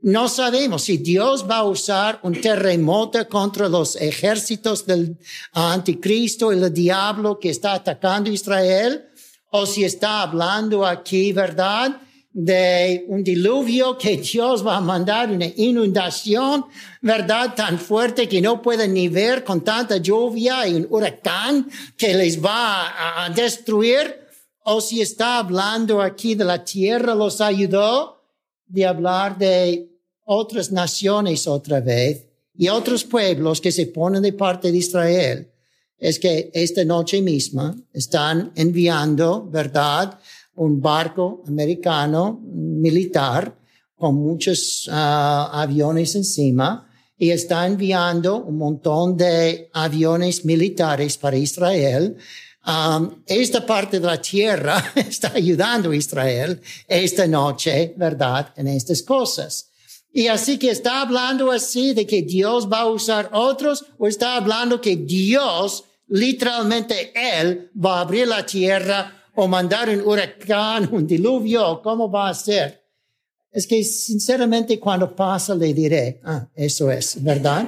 No 0.00 0.30
sabemos 0.30 0.84
si 0.84 0.96
Dios 0.96 1.44
va 1.46 1.58
a 1.58 1.64
usar 1.64 2.18
un 2.22 2.40
terremoto 2.40 3.28
contra 3.28 3.68
los 3.68 3.94
ejércitos 3.96 4.86
del 4.86 5.18
anticristo 5.52 6.50
el 6.50 6.72
diablo 6.72 7.38
que 7.38 7.50
está 7.50 7.74
atacando 7.74 8.30
a 8.30 8.34
Israel, 8.34 9.04
o 9.50 9.66
si 9.66 9.84
está 9.84 10.22
hablando 10.22 10.86
aquí, 10.86 11.32
¿verdad? 11.32 12.00
De 12.30 13.04
un 13.08 13.24
diluvio 13.24 13.96
que 13.96 14.18
Dios 14.18 14.64
va 14.66 14.76
a 14.76 14.80
mandar 14.80 15.30
una 15.30 15.46
inundación, 15.56 16.66
¿verdad? 17.00 17.54
Tan 17.54 17.78
fuerte 17.78 18.28
que 18.28 18.40
no 18.40 18.60
pueden 18.60 18.94
ni 18.94 19.08
ver 19.08 19.44
con 19.44 19.62
tanta 19.64 19.96
lluvia 19.96 20.68
y 20.68 20.74
un 20.74 20.86
huracán 20.90 21.68
que 21.96 22.14
les 22.14 22.42
va 22.44 23.24
a 23.24 23.30
destruir. 23.30 24.26
O 24.64 24.80
si 24.80 25.00
está 25.00 25.38
hablando 25.38 26.02
aquí 26.02 26.34
de 26.34 26.44
la 26.44 26.62
tierra 26.62 27.14
los 27.14 27.40
ayudó, 27.40 28.18
de 28.66 28.84
hablar 28.84 29.38
de 29.38 29.88
otras 30.24 30.70
naciones 30.70 31.46
otra 31.46 31.80
vez 31.80 32.26
y 32.54 32.68
otros 32.68 33.04
pueblos 33.04 33.60
que 33.60 33.72
se 33.72 33.86
ponen 33.86 34.22
de 34.22 34.34
parte 34.34 34.70
de 34.70 34.78
Israel. 34.78 35.50
Es 35.96 36.18
que 36.18 36.50
esta 36.52 36.84
noche 36.84 37.22
misma 37.22 37.74
están 37.92 38.52
enviando, 38.54 39.48
¿verdad? 39.50 40.18
Un 40.58 40.80
barco 40.80 41.42
americano 41.46 42.40
militar 42.44 43.56
con 43.96 44.14
muchos 44.14 44.88
ah, 44.92 45.50
aviones 45.52 46.14
encima 46.14 46.88
y 47.16 47.30
está 47.30 47.66
enviando 47.66 48.44
un 48.44 48.58
montón 48.58 49.16
de 49.16 49.70
aviones 49.72 50.44
militares 50.44 51.16
para 51.18 51.36
Israel 51.36 52.16
Um, 52.68 53.22
esta 53.26 53.64
parte 53.64 53.98
de 53.98 54.06
la 54.06 54.20
tierra 54.20 54.92
está 54.94 55.32
ayudando 55.34 55.90
a 55.90 55.96
Israel 55.96 56.60
esta 56.86 57.26
noche, 57.26 57.94
¿verdad? 57.96 58.52
En 58.56 58.68
estas 58.68 59.02
cosas. 59.02 59.70
Y 60.12 60.26
así 60.26 60.58
que 60.58 60.70
está 60.70 61.00
hablando 61.00 61.50
así 61.50 61.94
de 61.94 62.06
que 62.06 62.20
Dios 62.20 62.70
va 62.70 62.80
a 62.80 62.90
usar 62.90 63.30
otros 63.32 63.86
o 63.98 64.06
está 64.06 64.36
hablando 64.36 64.82
que 64.82 64.96
Dios, 64.96 65.84
literalmente 66.08 67.12
Él, 67.14 67.70
va 67.74 67.98
a 67.98 68.00
abrir 68.02 68.28
la 68.28 68.44
tierra 68.44 69.17
o 69.40 69.46
mandar 69.46 69.88
un 69.88 70.00
huracán, 70.00 70.88
un 70.90 71.06
diluvio, 71.06 71.80
¿cómo 71.80 72.10
va 72.10 72.28
a 72.28 72.34
ser? 72.34 72.82
Es 73.52 73.68
que 73.68 73.84
sinceramente 73.84 74.80
cuando 74.80 75.14
pasa 75.14 75.54
le 75.54 75.72
diré, 75.72 76.20
ah, 76.24 76.48
eso 76.56 76.90
es, 76.90 77.22
¿verdad? 77.22 77.64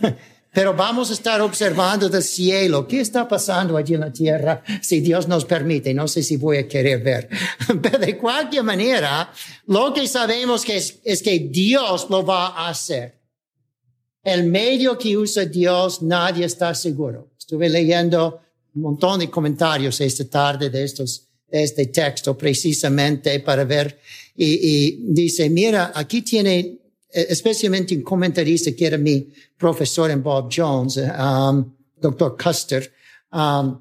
Pero 0.54 0.72
vamos 0.72 1.10
a 1.10 1.12
estar 1.12 1.42
observando 1.42 2.08
del 2.08 2.22
cielo 2.22 2.88
qué 2.88 3.00
está 3.02 3.28
pasando 3.28 3.76
allí 3.76 3.92
en 3.92 4.00
la 4.00 4.10
tierra, 4.10 4.62
si 4.80 5.00
Dios 5.00 5.28
nos 5.28 5.44
permite. 5.44 5.92
No 5.92 6.08
sé 6.08 6.22
si 6.22 6.38
voy 6.38 6.56
a 6.56 6.66
querer 6.66 7.02
ver. 7.02 7.28
Pero 7.82 7.98
de 7.98 8.16
cualquier 8.16 8.64
manera, 8.64 9.30
lo 9.66 9.92
que 9.92 10.08
sabemos 10.08 10.64
que 10.64 10.78
es, 10.78 11.00
es 11.04 11.22
que 11.22 11.38
Dios 11.38 12.06
lo 12.08 12.24
va 12.24 12.46
a 12.46 12.70
hacer. 12.70 13.20
El 14.22 14.44
medio 14.44 14.96
que 14.96 15.18
usa 15.18 15.44
Dios, 15.44 16.00
nadie 16.00 16.46
está 16.46 16.74
seguro. 16.74 17.28
Estuve 17.38 17.68
leyendo 17.68 18.40
un 18.74 18.82
montón 18.82 19.20
de 19.20 19.30
comentarios 19.30 20.00
esta 20.00 20.24
tarde 20.28 20.70
de 20.70 20.84
estos, 20.84 21.26
de 21.50 21.62
este 21.62 21.86
texto 21.86 22.36
precisamente 22.36 23.40
para 23.40 23.64
ver. 23.64 23.98
Y, 24.36 24.46
y 24.46 24.98
dice, 25.12 25.50
mira, 25.50 25.92
aquí 25.94 26.22
tiene 26.22 26.80
eh, 27.12 27.26
especialmente 27.28 27.94
un 27.96 28.02
comentarista 28.02 28.70
que 28.72 28.86
era 28.86 28.96
mi 28.96 29.28
profesor 29.58 30.10
en 30.10 30.22
Bob 30.22 30.48
Jones, 30.54 30.96
um, 30.96 31.72
doctor 32.00 32.36
Custer, 32.36 32.92
um, 33.32 33.80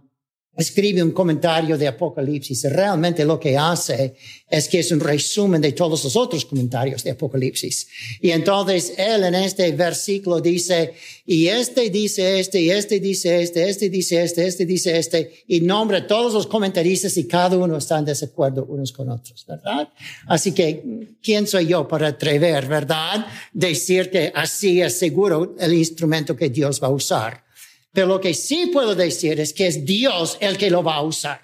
escribe 0.59 1.01
un 1.01 1.11
comentario 1.11 1.77
de 1.77 1.87
Apocalipsis. 1.87 2.65
Realmente 2.69 3.23
lo 3.23 3.39
que 3.39 3.57
hace 3.57 4.15
es 4.49 4.67
que 4.67 4.79
es 4.79 4.91
un 4.91 4.99
resumen 4.99 5.61
de 5.61 5.71
todos 5.71 6.03
los 6.03 6.15
otros 6.17 6.43
comentarios 6.43 7.01
de 7.03 7.11
Apocalipsis. 7.11 7.87
Y 8.19 8.31
entonces 8.31 8.93
él 8.97 9.23
en 9.23 9.35
este 9.35 9.71
versículo 9.71 10.41
dice, 10.41 10.93
y 11.25 11.47
este 11.47 11.89
dice 11.89 12.41
este, 12.41 12.59
y 12.59 12.71
este 12.71 12.99
dice 12.99 13.41
este, 13.41 13.69
este 13.69 13.89
dice 13.89 14.21
este, 14.21 14.45
este 14.47 14.65
dice 14.65 14.97
este, 14.97 15.43
y 15.47 15.61
nombra 15.61 16.05
todos 16.05 16.33
los 16.33 16.45
comentaristas 16.45 17.15
y 17.15 17.25
cada 17.25 17.55
uno 17.57 17.77
está 17.77 17.97
en 17.99 18.05
desacuerdo 18.05 18.65
unos 18.65 18.91
con 18.91 19.09
otros, 19.09 19.45
¿verdad? 19.47 19.87
Así 20.27 20.51
que, 20.51 21.15
¿quién 21.23 21.47
soy 21.47 21.67
yo 21.67 21.87
para 21.87 22.09
atrever, 22.09 22.67
verdad? 22.67 23.25
Decir 23.53 24.09
que 24.09 24.31
así 24.35 24.81
es 24.81 24.99
seguro 24.99 25.55
el 25.57 25.73
instrumento 25.73 26.35
que 26.35 26.49
Dios 26.49 26.81
va 26.83 26.87
a 26.87 26.91
usar. 26.91 27.48
Pero 27.91 28.08
lo 28.08 28.22
que 28.22 28.34
sí 28.34 28.67
puedo 28.67 28.96
decir 28.96 29.39
es 29.39 29.53
que 29.53 29.67
es 29.67 29.86
Dios 29.86 30.38
el 30.39 30.58
que 30.58 30.69
lo 30.69 30.84
va 30.84 30.96
a 30.96 31.03
usar. 31.03 31.41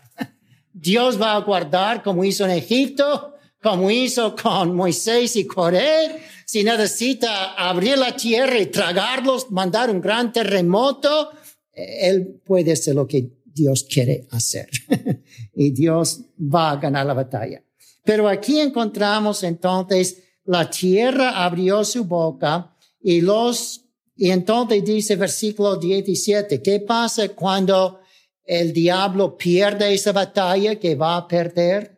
Dios 0.71 1.19
va 1.19 1.35
a 1.35 1.41
guardar 1.41 2.03
como 2.03 2.23
hizo 2.23 2.45
en 2.45 2.51
Egipto, 2.51 3.35
como 3.61 3.89
hizo 3.89 4.35
con 4.35 4.75
Moisés 4.75 5.35
y 5.35 5.47
Coré. 5.47 6.21
Si 6.45 6.63
necesita 6.63 7.53
abrir 7.53 7.97
la 7.97 8.15
tierra 8.15 8.59
y 8.59 8.67
tragarlos, 8.67 9.49
mandar 9.49 9.89
un 9.89 10.01
gran 10.01 10.31
terremoto, 10.31 11.31
Él 11.71 12.41
puede 12.45 12.73
hacer 12.73 12.93
lo 12.93 13.07
que 13.07 13.31
Dios 13.45 13.85
quiere 13.89 14.27
hacer. 14.31 14.69
y 15.55 15.71
Dios 15.71 16.21
va 16.37 16.71
a 16.71 16.75
ganar 16.75 17.05
la 17.05 17.13
batalla. 17.13 17.63
Pero 18.03 18.27
aquí 18.27 18.59
encontramos 18.59 19.43
entonces 19.43 20.23
la 20.43 20.69
tierra 20.69 21.43
abrió 21.43 21.83
su 21.83 22.05
boca 22.05 22.75
y 23.01 23.21
los 23.21 23.84
y 24.15 24.31
entonces 24.31 24.83
dice 24.83 25.15
versículo 25.17 25.75
17, 25.75 26.61
¿qué 26.61 26.79
pasa 26.79 27.29
cuando 27.29 27.99
el 28.45 28.71
diablo 28.71 29.37
pierde 29.37 29.93
esa 29.93 30.13
batalla 30.13 30.75
que 30.75 30.95
va 30.95 31.17
a 31.17 31.27
perder? 31.27 31.97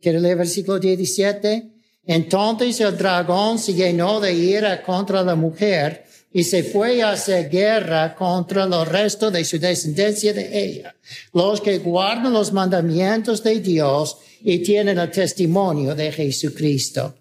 ¿Quiere 0.00 0.20
leer 0.20 0.38
versículo 0.38 0.78
17? 0.78 1.72
Entonces 2.06 2.80
el 2.80 2.96
dragón 2.96 3.58
se 3.58 3.74
llenó 3.74 4.20
de 4.20 4.32
ira 4.32 4.82
contra 4.82 5.22
la 5.22 5.34
mujer 5.34 6.04
y 6.32 6.44
se 6.44 6.62
fue 6.62 7.02
a 7.02 7.12
hacer 7.12 7.48
guerra 7.48 8.14
contra 8.14 8.64
el 8.64 8.86
resto 8.86 9.30
de 9.30 9.44
su 9.44 9.58
descendencia 9.58 10.32
de 10.32 10.64
ella, 10.64 10.94
los 11.32 11.60
que 11.60 11.78
guardan 11.78 12.32
los 12.32 12.52
mandamientos 12.52 13.42
de 13.42 13.60
Dios 13.60 14.18
y 14.42 14.58
tienen 14.58 14.98
el 14.98 15.10
testimonio 15.10 15.94
de 15.94 16.12
Jesucristo. 16.12 17.14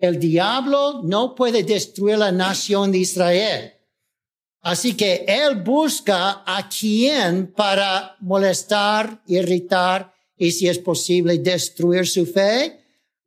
El 0.00 0.18
diablo 0.18 1.02
no 1.02 1.34
puede 1.34 1.62
destruir 1.62 2.18
la 2.18 2.32
nación 2.32 2.92
de 2.92 2.98
Israel. 2.98 3.72
Así 4.60 4.94
que 4.94 5.24
él 5.26 5.62
busca 5.62 6.42
a 6.46 6.68
quien 6.68 7.52
para 7.52 8.16
molestar, 8.20 9.22
irritar 9.26 10.12
y 10.36 10.50
si 10.52 10.68
es 10.68 10.78
posible 10.78 11.38
destruir 11.38 12.06
su 12.06 12.26
fe, 12.26 12.80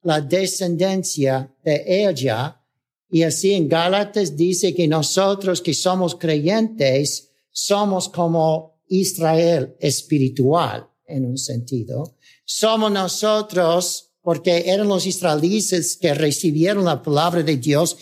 la 0.03 0.21
descendencia 0.21 1.53
de 1.63 2.07
ella. 2.07 2.61
Y 3.09 3.23
así 3.23 3.53
en 3.53 3.67
Gálatas 3.67 4.35
dice 4.35 4.73
que 4.73 4.87
nosotros 4.87 5.61
que 5.61 5.73
somos 5.73 6.15
creyentes 6.15 7.31
somos 7.51 8.07
como 8.07 8.81
Israel 8.87 9.75
espiritual 9.79 10.87
en 11.05 11.25
un 11.25 11.37
sentido. 11.37 12.15
Somos 12.45 12.91
nosotros 12.91 14.10
porque 14.21 14.63
eran 14.67 14.87
los 14.87 15.05
israelitas 15.05 15.97
que 15.99 16.13
recibieron 16.13 16.85
la 16.85 17.01
palabra 17.01 17.41
de 17.41 17.57
Dios, 17.57 17.97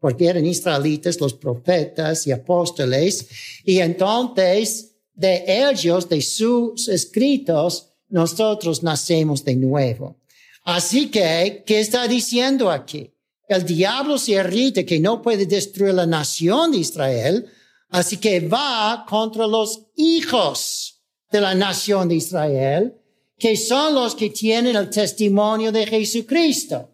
porque 0.00 0.26
eran 0.26 0.44
israelitas 0.44 1.20
los 1.20 1.34
profetas 1.34 2.26
y 2.26 2.32
apóstoles, 2.32 3.26
y 3.64 3.78
entonces 3.78 4.92
de 5.14 5.44
ellos, 5.46 6.08
de 6.08 6.20
sus 6.20 6.88
escritos, 6.88 7.88
nosotros 8.08 8.82
nacemos 8.82 9.44
de 9.44 9.56
nuevo. 9.56 10.18
Así 10.64 11.10
que, 11.10 11.64
¿qué 11.66 11.80
está 11.80 12.06
diciendo 12.06 12.70
aquí? 12.70 13.10
El 13.48 13.64
diablo 13.64 14.18
se 14.18 14.32
irrita 14.32 14.84
que 14.84 15.00
no 15.00 15.20
puede 15.20 15.46
destruir 15.46 15.94
la 15.94 16.06
nación 16.06 16.72
de 16.72 16.78
Israel, 16.78 17.46
así 17.88 18.16
que 18.16 18.40
va 18.40 19.04
contra 19.08 19.46
los 19.46 19.86
hijos 19.96 21.02
de 21.30 21.40
la 21.40 21.54
nación 21.54 22.08
de 22.08 22.16
Israel, 22.16 22.94
que 23.42 23.56
son 23.56 23.94
los 23.96 24.14
que 24.14 24.30
tienen 24.30 24.76
el 24.76 24.88
testimonio 24.88 25.72
de 25.72 25.84
Jesucristo. 25.84 26.90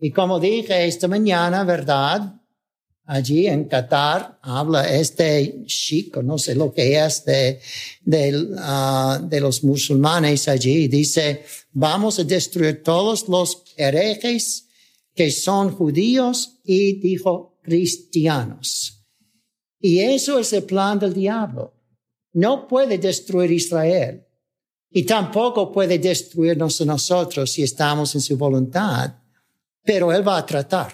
Y 0.00 0.10
como 0.10 0.40
dije 0.40 0.86
esta 0.86 1.06
mañana, 1.06 1.64
¿verdad? 1.64 2.32
Allí 3.04 3.46
en 3.46 3.64
Qatar 3.66 4.38
habla 4.40 4.90
este 4.90 5.64
chico, 5.66 6.22
no 6.22 6.38
sé 6.38 6.54
lo 6.54 6.72
que 6.72 6.98
es 6.98 7.26
de, 7.26 7.60
de, 8.06 8.54
ah, 8.56 9.20
de 9.22 9.40
los 9.40 9.62
musulmanes 9.64 10.48
allí. 10.48 10.88
Dice, 10.88 11.44
vamos 11.72 12.18
a 12.18 12.24
destruir 12.24 12.82
todos 12.82 13.28
los 13.28 13.64
herejes 13.76 14.66
que 15.14 15.30
son 15.30 15.72
judíos 15.72 16.58
y 16.64 17.00
dijo 17.00 17.58
cristianos. 17.60 19.04
Y 19.78 19.98
eso 19.98 20.38
es 20.38 20.54
el 20.54 20.62
plan 20.62 20.98
del 20.98 21.12
diablo. 21.12 21.74
No 22.32 22.66
puede 22.66 22.96
destruir 22.96 23.52
Israel 23.52 24.24
y 24.90 25.04
tampoco 25.04 25.70
puede 25.70 25.98
destruirnos 25.98 26.80
a 26.80 26.84
nosotros 26.84 27.52
si 27.52 27.62
estamos 27.62 28.14
en 28.14 28.20
su 28.20 28.36
voluntad, 28.36 29.14
pero 29.84 30.12
Él 30.12 30.26
va 30.26 30.38
a 30.38 30.46
tratar. 30.46 30.92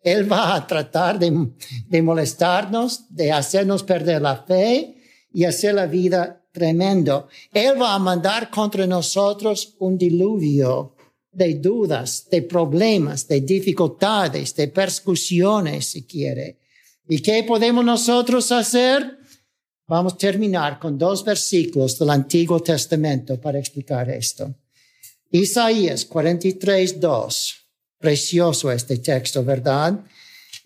Él 0.00 0.30
va 0.30 0.54
a 0.54 0.66
tratar 0.66 1.18
de, 1.18 1.50
de 1.86 2.02
molestarnos, 2.02 3.06
de 3.08 3.32
hacernos 3.32 3.82
perder 3.82 4.20
la 4.20 4.36
fe 4.36 4.96
y 5.32 5.44
hacer 5.44 5.74
la 5.74 5.86
vida 5.86 6.44
tremendo. 6.52 7.28
Él 7.52 7.80
va 7.80 7.94
a 7.94 7.98
mandar 7.98 8.50
contra 8.50 8.86
nosotros 8.86 9.74
un 9.78 9.96
diluvio 9.96 10.94
de 11.32 11.54
dudas, 11.54 12.28
de 12.30 12.42
problemas, 12.42 13.26
de 13.26 13.40
dificultades, 13.40 14.54
de 14.54 14.68
persecuciones, 14.68 15.86
si 15.86 16.04
quiere. 16.04 16.58
¿Y 17.08 17.20
qué 17.20 17.42
podemos 17.42 17.84
nosotros 17.84 18.52
hacer? 18.52 19.18
Vamos 19.86 20.14
a 20.14 20.16
terminar 20.16 20.78
con 20.78 20.96
dos 20.96 21.22
versículos 21.22 21.98
del 21.98 22.08
Antiguo 22.08 22.60
Testamento 22.60 23.38
para 23.38 23.58
explicar 23.58 24.08
esto. 24.08 24.54
Isaías 25.30 26.06
43, 26.06 27.00
2. 27.00 27.54
Precioso 27.98 28.72
este 28.72 28.98
texto, 28.98 29.44
¿verdad? 29.44 30.00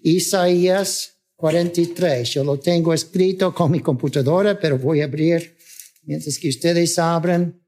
Isaías 0.03 1.15
43. 1.35 2.31
Yo 2.31 2.45
lo 2.45 2.61
tengo 2.61 2.95
escrito 2.95 3.53
con 3.53 3.73
mi 3.73 3.81
computadora, 3.81 4.59
pero 4.59 4.79
voy 4.79 5.01
a 5.01 5.07
abrir 5.07 5.57
mientras 6.03 6.39
que 6.39 6.49
ustedes 6.49 6.97
abren 6.99 7.61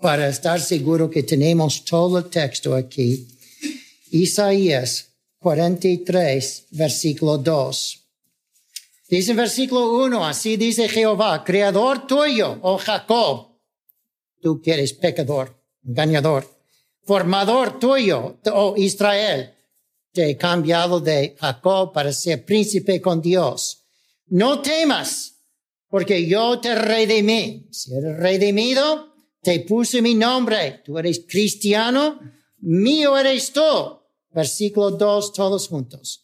para 0.00 0.28
estar 0.28 0.60
seguro 0.60 1.10
que 1.10 1.22
tenemos 1.22 1.84
todo 1.84 2.18
el 2.18 2.30
texto 2.30 2.74
aquí. 2.74 3.28
Isaías 4.10 5.08
43, 5.38 6.66
versículo 6.70 7.36
2. 7.36 8.01
Dice 9.12 9.32
en 9.32 9.36
versículo 9.36 9.92
1, 10.06 10.24
así 10.24 10.56
dice 10.56 10.88
Jehová, 10.88 11.44
creador 11.44 12.06
tuyo, 12.06 12.58
oh 12.62 12.78
Jacob, 12.78 13.58
tú 14.40 14.62
que 14.62 14.72
eres 14.72 14.94
pecador, 14.94 15.54
engañador, 15.84 16.48
formador 17.04 17.78
tuyo, 17.78 18.38
oh 18.50 18.72
Israel, 18.74 19.52
te 20.12 20.30
he 20.30 20.36
cambiado 20.38 20.98
de 20.98 21.36
Jacob 21.38 21.92
para 21.92 22.10
ser 22.10 22.46
príncipe 22.46 23.02
con 23.02 23.20
Dios. 23.20 23.84
No 24.28 24.62
temas, 24.62 25.44
porque 25.90 26.26
yo 26.26 26.58
te 26.58 26.74
redimí. 26.74 27.68
Si 27.70 27.94
eres 27.94 28.16
redimido, 28.16 29.14
te 29.42 29.60
puse 29.60 30.00
mi 30.00 30.14
nombre. 30.14 30.80
Tú 30.86 30.96
eres 30.98 31.26
cristiano, 31.28 32.18
mío 32.60 33.18
eres 33.18 33.52
tú. 33.52 33.60
Versículo 34.30 34.92
2, 34.92 35.34
todos 35.34 35.68
juntos. 35.68 36.21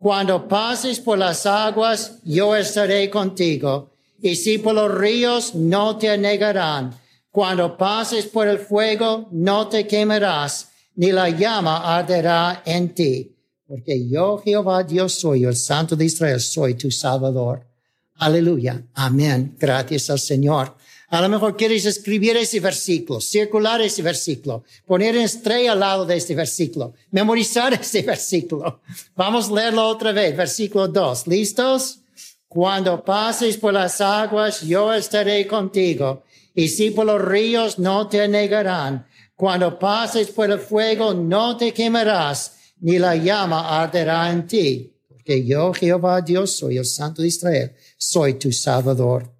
Cuando 0.00 0.48
pases 0.48 0.98
por 0.98 1.18
las 1.18 1.44
aguas, 1.44 2.20
yo 2.24 2.56
estaré 2.56 3.10
contigo, 3.10 3.90
y 4.22 4.34
si 4.34 4.56
por 4.56 4.74
los 4.74 4.90
ríos, 4.90 5.54
no 5.54 5.98
te 5.98 6.08
anegarán. 6.08 6.98
Cuando 7.30 7.76
pases 7.76 8.24
por 8.24 8.48
el 8.48 8.60
fuego, 8.60 9.28
no 9.30 9.68
te 9.68 9.86
quemarás, 9.86 10.70
ni 10.94 11.12
la 11.12 11.28
llama 11.28 11.98
arderá 11.98 12.62
en 12.64 12.94
ti. 12.94 13.36
Porque 13.66 14.08
yo, 14.08 14.38
Jehová 14.38 14.84
Dios 14.84 15.20
soy, 15.20 15.44
el 15.44 15.54
Santo 15.54 15.94
de 15.94 16.06
Israel, 16.06 16.40
soy 16.40 16.76
tu 16.76 16.90
Salvador. 16.90 17.66
Aleluya. 18.14 18.82
Amén. 18.94 19.54
Gracias 19.58 20.08
al 20.08 20.18
Señor. 20.18 20.76
A 21.10 21.20
lo 21.20 21.28
mejor 21.28 21.56
quieres 21.56 21.86
escribir 21.86 22.36
ese 22.36 22.60
versículo, 22.60 23.20
circular 23.20 23.80
ese 23.80 24.00
versículo, 24.00 24.62
poner 24.86 25.16
estrella 25.16 25.72
al 25.72 25.80
lado 25.80 26.06
de 26.06 26.16
este 26.16 26.36
versículo, 26.36 26.94
memorizar 27.10 27.74
este 27.80 28.02
versículo. 28.02 28.80
Vamos 29.16 29.50
a 29.50 29.54
leerlo 29.54 29.88
otra 29.88 30.12
vez, 30.12 30.36
versículo 30.36 30.86
2. 30.86 31.26
¿Listos? 31.26 31.98
Cuando 32.46 33.04
pases 33.04 33.56
por 33.56 33.74
las 33.74 34.00
aguas, 34.00 34.62
yo 34.62 34.94
estaré 34.94 35.48
contigo. 35.48 36.22
Y 36.54 36.68
si 36.68 36.92
por 36.92 37.06
los 37.06 37.20
ríos, 37.20 37.80
no 37.80 38.06
te 38.08 38.28
negarán. 38.28 39.04
Cuando 39.34 39.80
pases 39.80 40.28
por 40.28 40.48
el 40.48 40.60
fuego, 40.60 41.12
no 41.12 41.56
te 41.56 41.72
quemarás, 41.72 42.54
ni 42.80 43.00
la 43.00 43.16
llama 43.16 43.80
arderá 43.80 44.30
en 44.30 44.46
ti. 44.46 44.92
Porque 45.08 45.44
yo, 45.44 45.72
Jehová 45.72 46.20
Dios, 46.20 46.56
soy 46.56 46.76
el 46.76 46.84
Santo 46.84 47.22
de 47.22 47.28
Israel, 47.28 47.72
soy 47.98 48.34
tu 48.34 48.52
Salvador. 48.52 49.39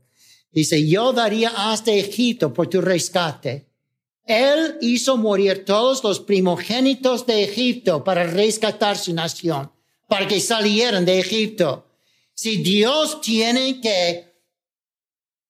Dice, 0.53 0.87
yo 0.87 1.13
daría 1.13 1.51
hasta 1.51 1.93
Egipto 1.93 2.53
por 2.53 2.69
tu 2.69 2.81
rescate. 2.81 3.67
Él 4.25 4.79
hizo 4.81 5.17
morir 5.17 5.65
todos 5.65 6.03
los 6.05 6.21
primogénitos 6.21 7.27
de 7.27 7.45
Egipto 7.45 8.05
para 8.05 8.25
rescatar 8.25 8.97
su 8.97 9.13
nación, 9.13 9.71
para 10.09 10.27
que 10.27 10.41
salieran 10.41 11.05
de 11.05 11.19
Egipto. 11.21 11.87
Si 12.35 12.59
Dios 12.63 13.21
tiene 13.21 13.81
que 13.81 14.33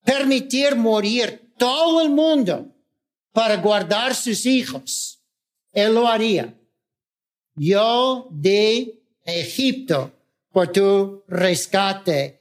permitir 0.05 0.77
morir 0.77 1.53
todo 1.59 2.01
el 2.01 2.11
mundo 2.11 2.67
para 3.33 3.57
guardar 3.57 4.15
sus 4.15 4.47
hijos, 4.47 5.21
Él 5.73 5.95
lo 5.95 6.09
haría. 6.09 6.55
Yo 7.55 8.29
de 8.31 9.03
Egipto 9.25 10.13
por 10.53 10.73
tu 10.73 11.23
rescate. 11.29 12.40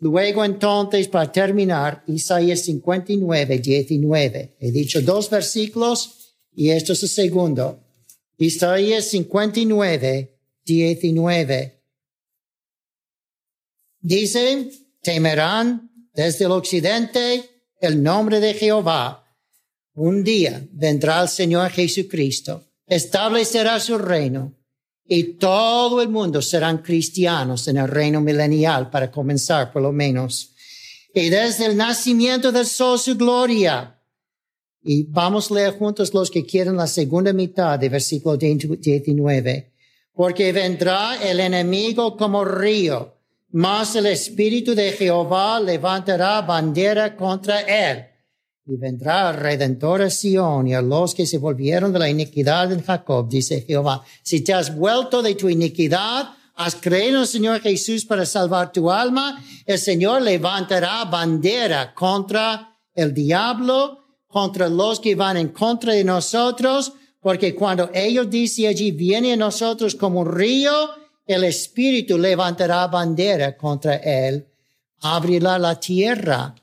Luego 0.00 0.44
entonces, 0.44 1.08
para 1.08 1.30
terminar, 1.30 2.02
Isaías 2.06 2.60
59, 2.60 3.58
19. 3.58 4.56
He 4.58 4.72
dicho 4.72 5.02
dos 5.02 5.28
versículos 5.28 6.36
y 6.54 6.70
esto 6.70 6.94
es 6.94 7.02
el 7.02 7.08
segundo. 7.10 7.80
Isaías 8.38 9.04
59, 9.04 10.38
19. 10.64 11.82
Dice, 14.00 14.70
temerán 15.02 15.90
desde 16.14 16.46
el 16.46 16.52
occidente 16.52 17.44
el 17.78 18.02
nombre 18.02 18.40
de 18.40 18.54
Jehová. 18.54 19.26
Un 19.92 20.24
día 20.24 20.66
vendrá 20.72 21.20
el 21.20 21.28
Señor 21.28 21.70
Jesucristo, 21.70 22.64
establecerá 22.86 23.78
su 23.78 23.98
reino 23.98 24.59
y 25.12 25.24
todo 25.24 26.00
el 26.00 26.08
mundo 26.08 26.40
serán 26.40 26.78
cristianos 26.78 27.66
en 27.66 27.78
el 27.78 27.88
reino 27.88 28.20
milenial 28.20 28.90
para 28.90 29.10
comenzar 29.10 29.72
por 29.72 29.82
lo 29.82 29.90
menos. 29.90 30.54
Y 31.12 31.30
desde 31.30 31.66
el 31.66 31.76
nacimiento 31.76 32.52
del 32.52 32.64
sol 32.64 32.96
su 32.96 33.16
gloria. 33.16 33.98
Y 34.84 35.02
vamos 35.10 35.50
a 35.50 35.54
leer 35.54 35.76
juntos 35.76 36.14
los 36.14 36.30
que 36.30 36.46
quieren 36.46 36.76
la 36.76 36.86
segunda 36.86 37.32
mitad 37.32 37.76
de 37.76 37.88
versículo 37.88 38.36
19. 38.36 39.72
Porque 40.14 40.52
vendrá 40.52 41.20
el 41.28 41.40
enemigo 41.40 42.16
como 42.16 42.44
río, 42.44 43.16
mas 43.50 43.96
el 43.96 44.06
Espíritu 44.06 44.76
de 44.76 44.92
Jehová 44.92 45.58
levantará 45.58 46.40
bandera 46.42 47.16
contra 47.16 47.62
él 47.62 48.09
y 48.70 48.76
vendrá 48.76 49.32
Redentor 49.32 50.02
a 50.02 50.10
Sion 50.10 50.68
y 50.68 50.74
a 50.74 50.80
los 50.80 51.14
que 51.14 51.26
se 51.26 51.38
volvieron 51.38 51.92
de 51.92 51.98
la 51.98 52.08
iniquidad 52.08 52.68
de 52.68 52.80
Jacob, 52.80 53.28
dice 53.28 53.62
Jehová. 53.62 54.04
Si 54.22 54.42
te 54.42 54.54
has 54.54 54.74
vuelto 54.76 55.22
de 55.22 55.34
tu 55.34 55.48
iniquidad, 55.48 56.30
has 56.54 56.76
creído 56.76 57.16
en 57.16 57.22
el 57.22 57.26
Señor 57.26 57.60
Jesús 57.60 58.04
para 58.04 58.24
salvar 58.24 58.70
tu 58.70 58.90
alma, 58.90 59.42
el 59.66 59.78
Señor 59.78 60.22
levantará 60.22 61.04
bandera 61.06 61.92
contra 61.94 62.76
el 62.94 63.12
diablo, 63.12 63.98
contra 64.28 64.68
los 64.68 65.00
que 65.00 65.16
van 65.16 65.36
en 65.36 65.48
contra 65.48 65.92
de 65.92 66.04
nosotros, 66.04 66.92
porque 67.20 67.56
cuando 67.56 67.90
ellos 67.92 68.30
dicen 68.30 68.68
allí, 68.68 68.92
viene 68.92 69.32
a 69.32 69.36
nosotros 69.36 69.96
como 69.96 70.20
un 70.20 70.32
río, 70.32 70.90
el 71.26 71.42
Espíritu 71.42 72.16
levantará 72.16 72.86
bandera 72.86 73.56
contra 73.56 73.96
él, 73.96 74.46
abrirá 75.00 75.58
la 75.58 75.78
tierra 75.80 76.54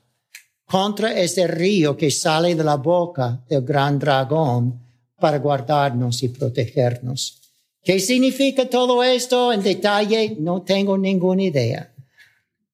contra 0.68 1.18
ese 1.18 1.46
río 1.46 1.96
que 1.96 2.10
sale 2.10 2.54
de 2.54 2.62
la 2.62 2.76
boca 2.76 3.42
del 3.48 3.62
gran 3.62 3.98
dragón 3.98 4.78
para 5.18 5.38
guardarnos 5.38 6.22
y 6.22 6.28
protegernos. 6.28 7.40
¿Qué 7.82 7.98
significa 7.98 8.68
todo 8.68 9.02
esto 9.02 9.50
en 9.52 9.62
detalle? 9.62 10.36
No 10.38 10.62
tengo 10.62 10.98
ninguna 10.98 11.44
idea. 11.44 11.94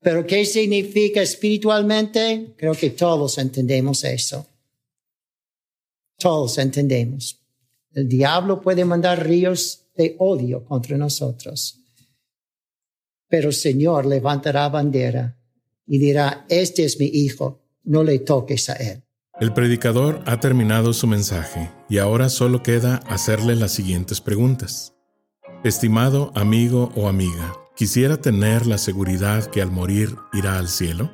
Pero 0.01 0.27
¿qué 0.27 0.45
significa 0.45 1.23
espiritualmente? 1.23 2.55
Creo 2.57 2.75
que 2.75 2.91
todos 2.91 3.39
entendemos 3.39 4.03
eso. 4.03 4.47
Todos 6.19 6.59
entendemos. 6.59 7.39
El 7.93 8.09
diablo 8.09 8.61
puede 8.61 8.85
mandar 8.85 9.25
ríos 9.25 9.85
de 9.97 10.17
odio 10.19 10.65
contra 10.65 10.99
nosotros. 10.99 11.79
Pero 13.29 13.49
el 13.49 13.55
Señor 13.55 14.05
levantará 14.05 14.69
bandera 14.69 15.39
y 15.87 15.99
dirá, 15.99 16.45
este 16.49 16.85
es 16.85 16.99
mi 16.99 17.07
hijo, 17.07 17.64
no 17.85 18.03
le 18.03 18.19
toques 18.19 18.69
a 18.71 18.75
él. 18.75 19.05
El 19.41 19.53
predicador 19.53 20.23
ha 20.27 20.39
terminado 20.39 20.93
su 20.93 21.07
mensaje 21.07 21.71
y 21.89 21.99
ahora 21.99 22.29
solo 22.29 22.63
queda 22.63 22.97
hacerle 23.09 23.57
las 23.57 23.73
siguientes 23.73 24.21
preguntas. 24.21 24.95
Estimado 25.65 26.31
amigo 26.35 26.93
o 26.95 27.09
amiga, 27.09 27.53
¿quisiera 27.75 28.17
tener 28.17 28.67
la 28.67 28.79
seguridad 28.79 29.47
que 29.47 29.61
al 29.61 29.71
morir 29.71 30.15
irá 30.33 30.59
al 30.59 30.69
cielo? 30.69 31.11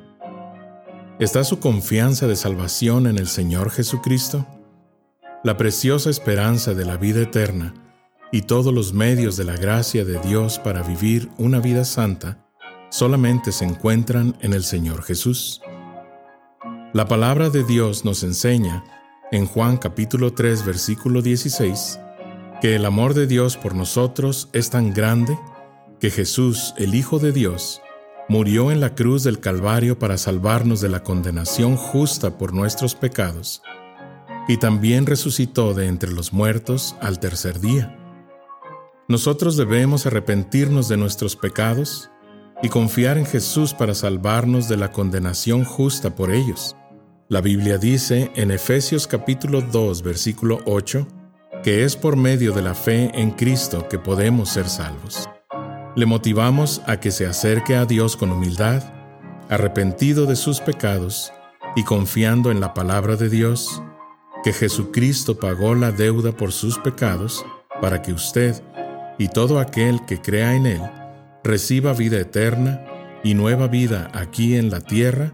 ¿Está 1.19 1.43
su 1.43 1.59
confianza 1.59 2.27
de 2.27 2.35
salvación 2.35 3.07
en 3.07 3.17
el 3.17 3.27
Señor 3.27 3.71
Jesucristo? 3.71 4.45
La 5.43 5.57
preciosa 5.57 6.09
esperanza 6.09 6.73
de 6.73 6.85
la 6.85 6.97
vida 6.97 7.21
eterna 7.21 7.73
y 8.31 8.43
todos 8.43 8.73
los 8.73 8.93
medios 8.93 9.35
de 9.35 9.45
la 9.45 9.55
gracia 9.55 10.05
de 10.05 10.19
Dios 10.19 10.59
para 10.59 10.83
vivir 10.83 11.29
una 11.37 11.59
vida 11.59 11.85
santa 11.85 12.47
solamente 12.89 13.51
se 13.51 13.65
encuentran 13.65 14.37
en 14.41 14.53
el 14.53 14.63
Señor 14.63 15.01
Jesús. 15.03 15.61
La 16.93 17.07
palabra 17.07 17.49
de 17.49 17.63
Dios 17.63 18.03
nos 18.03 18.21
enseña, 18.21 18.83
en 19.31 19.45
Juan 19.45 19.77
capítulo 19.77 20.33
3 20.33 20.65
versículo 20.65 21.21
16, 21.21 22.01
que 22.59 22.75
el 22.75 22.85
amor 22.85 23.13
de 23.13 23.27
Dios 23.27 23.55
por 23.55 23.75
nosotros 23.75 24.49
es 24.51 24.71
tan 24.71 24.93
grande 24.93 25.39
que 26.01 26.09
Jesús, 26.09 26.73
el 26.75 26.93
Hijo 26.93 27.17
de 27.17 27.31
Dios, 27.31 27.81
murió 28.27 28.73
en 28.73 28.81
la 28.81 28.93
cruz 28.93 29.23
del 29.23 29.39
Calvario 29.39 29.99
para 29.99 30.17
salvarnos 30.17 30.81
de 30.81 30.89
la 30.89 31.01
condenación 31.01 31.77
justa 31.77 32.37
por 32.37 32.51
nuestros 32.51 32.93
pecados, 32.93 33.61
y 34.49 34.57
también 34.57 35.05
resucitó 35.05 35.73
de 35.73 35.87
entre 35.87 36.11
los 36.11 36.33
muertos 36.33 36.97
al 36.99 37.19
tercer 37.19 37.61
día. 37.61 37.97
Nosotros 39.07 39.55
debemos 39.55 40.05
arrepentirnos 40.05 40.89
de 40.89 40.97
nuestros 40.97 41.37
pecados 41.37 42.11
y 42.61 42.67
confiar 42.67 43.17
en 43.17 43.25
Jesús 43.25 43.73
para 43.73 43.95
salvarnos 43.95 44.67
de 44.67 44.75
la 44.75 44.91
condenación 44.91 45.63
justa 45.63 46.15
por 46.15 46.31
ellos. 46.31 46.75
La 47.31 47.39
Biblia 47.39 47.77
dice 47.77 48.29
en 48.35 48.51
Efesios 48.51 49.07
capítulo 49.07 49.61
2 49.61 50.03
versículo 50.03 50.59
8 50.65 51.07
que 51.63 51.85
es 51.85 51.95
por 51.95 52.17
medio 52.17 52.51
de 52.51 52.61
la 52.61 52.75
fe 52.75 53.09
en 53.13 53.31
Cristo 53.31 53.87
que 53.87 53.97
podemos 53.97 54.49
ser 54.49 54.67
salvos. 54.67 55.29
Le 55.95 56.05
motivamos 56.05 56.81
a 56.87 56.99
que 56.99 57.09
se 57.09 57.25
acerque 57.25 57.77
a 57.77 57.85
Dios 57.85 58.17
con 58.17 58.33
humildad, 58.33 58.83
arrepentido 59.47 60.25
de 60.25 60.35
sus 60.35 60.59
pecados 60.59 61.31
y 61.77 61.85
confiando 61.85 62.51
en 62.51 62.59
la 62.59 62.73
palabra 62.73 63.15
de 63.15 63.29
Dios, 63.29 63.81
que 64.43 64.51
Jesucristo 64.51 65.39
pagó 65.39 65.73
la 65.73 65.93
deuda 65.93 66.33
por 66.33 66.51
sus 66.51 66.79
pecados 66.79 67.45
para 67.79 68.01
que 68.01 68.11
usted 68.11 68.61
y 69.17 69.29
todo 69.29 69.61
aquel 69.61 70.03
que 70.05 70.19
crea 70.19 70.53
en 70.53 70.65
Él 70.65 70.81
reciba 71.45 71.93
vida 71.93 72.19
eterna 72.19 72.85
y 73.23 73.35
nueva 73.35 73.69
vida 73.69 74.11
aquí 74.13 74.57
en 74.57 74.69
la 74.69 74.81
tierra 74.81 75.31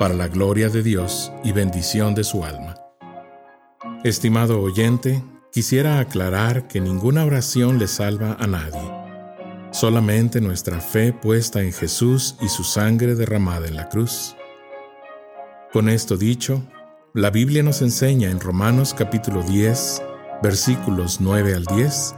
para 0.00 0.14
la 0.14 0.28
gloria 0.28 0.70
de 0.70 0.82
Dios 0.82 1.30
y 1.44 1.52
bendición 1.52 2.14
de 2.14 2.24
su 2.24 2.42
alma. 2.42 2.74
Estimado 4.02 4.58
oyente, 4.58 5.22
quisiera 5.52 5.98
aclarar 5.98 6.66
que 6.68 6.80
ninguna 6.80 7.26
oración 7.26 7.78
le 7.78 7.86
salva 7.86 8.34
a 8.40 8.46
nadie, 8.46 8.80
solamente 9.72 10.40
nuestra 10.40 10.80
fe 10.80 11.12
puesta 11.12 11.60
en 11.60 11.74
Jesús 11.74 12.36
y 12.40 12.48
su 12.48 12.64
sangre 12.64 13.14
derramada 13.14 13.68
en 13.68 13.76
la 13.76 13.90
cruz. 13.90 14.36
Con 15.70 15.90
esto 15.90 16.16
dicho, 16.16 16.62
la 17.12 17.28
Biblia 17.28 17.62
nos 17.62 17.82
enseña 17.82 18.30
en 18.30 18.40
Romanos 18.40 18.94
capítulo 18.96 19.42
10, 19.42 20.02
versículos 20.42 21.20
9 21.20 21.56
al 21.56 21.66
10, 21.66 22.14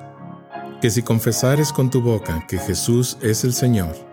que 0.80 0.88
si 0.88 1.02
confesares 1.02 1.72
con 1.72 1.90
tu 1.90 2.00
boca 2.00 2.46
que 2.46 2.58
Jesús 2.58 3.18
es 3.22 3.42
el 3.42 3.52
Señor, 3.52 4.11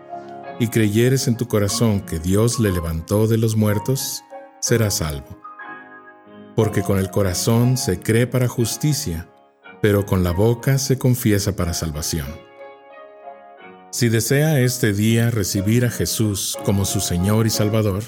y 0.60 0.68
creyeres 0.68 1.26
en 1.26 1.38
tu 1.38 1.48
corazón 1.48 2.02
que 2.02 2.18
Dios 2.18 2.60
le 2.60 2.70
levantó 2.70 3.26
de 3.26 3.38
los 3.38 3.56
muertos, 3.56 4.22
serás 4.60 4.98
salvo. 4.98 5.40
Porque 6.54 6.82
con 6.82 6.98
el 6.98 7.10
corazón 7.10 7.78
se 7.78 7.98
cree 7.98 8.26
para 8.26 8.46
justicia, 8.46 9.26
pero 9.80 10.04
con 10.04 10.22
la 10.22 10.32
boca 10.32 10.76
se 10.76 10.98
confiesa 10.98 11.56
para 11.56 11.72
salvación. 11.72 12.26
Si 13.90 14.10
desea 14.10 14.60
este 14.60 14.92
día 14.92 15.30
recibir 15.30 15.86
a 15.86 15.90
Jesús 15.90 16.58
como 16.62 16.84
su 16.84 17.00
Señor 17.00 17.46
y 17.46 17.50
Salvador, 17.50 18.04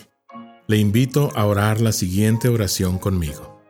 le 0.67 0.77
invito 0.77 1.31
a 1.35 1.47
orar 1.47 1.81
la 1.81 1.93
siguiente 1.93 2.51
oración 2.51 2.99
conmigo. 2.99 3.63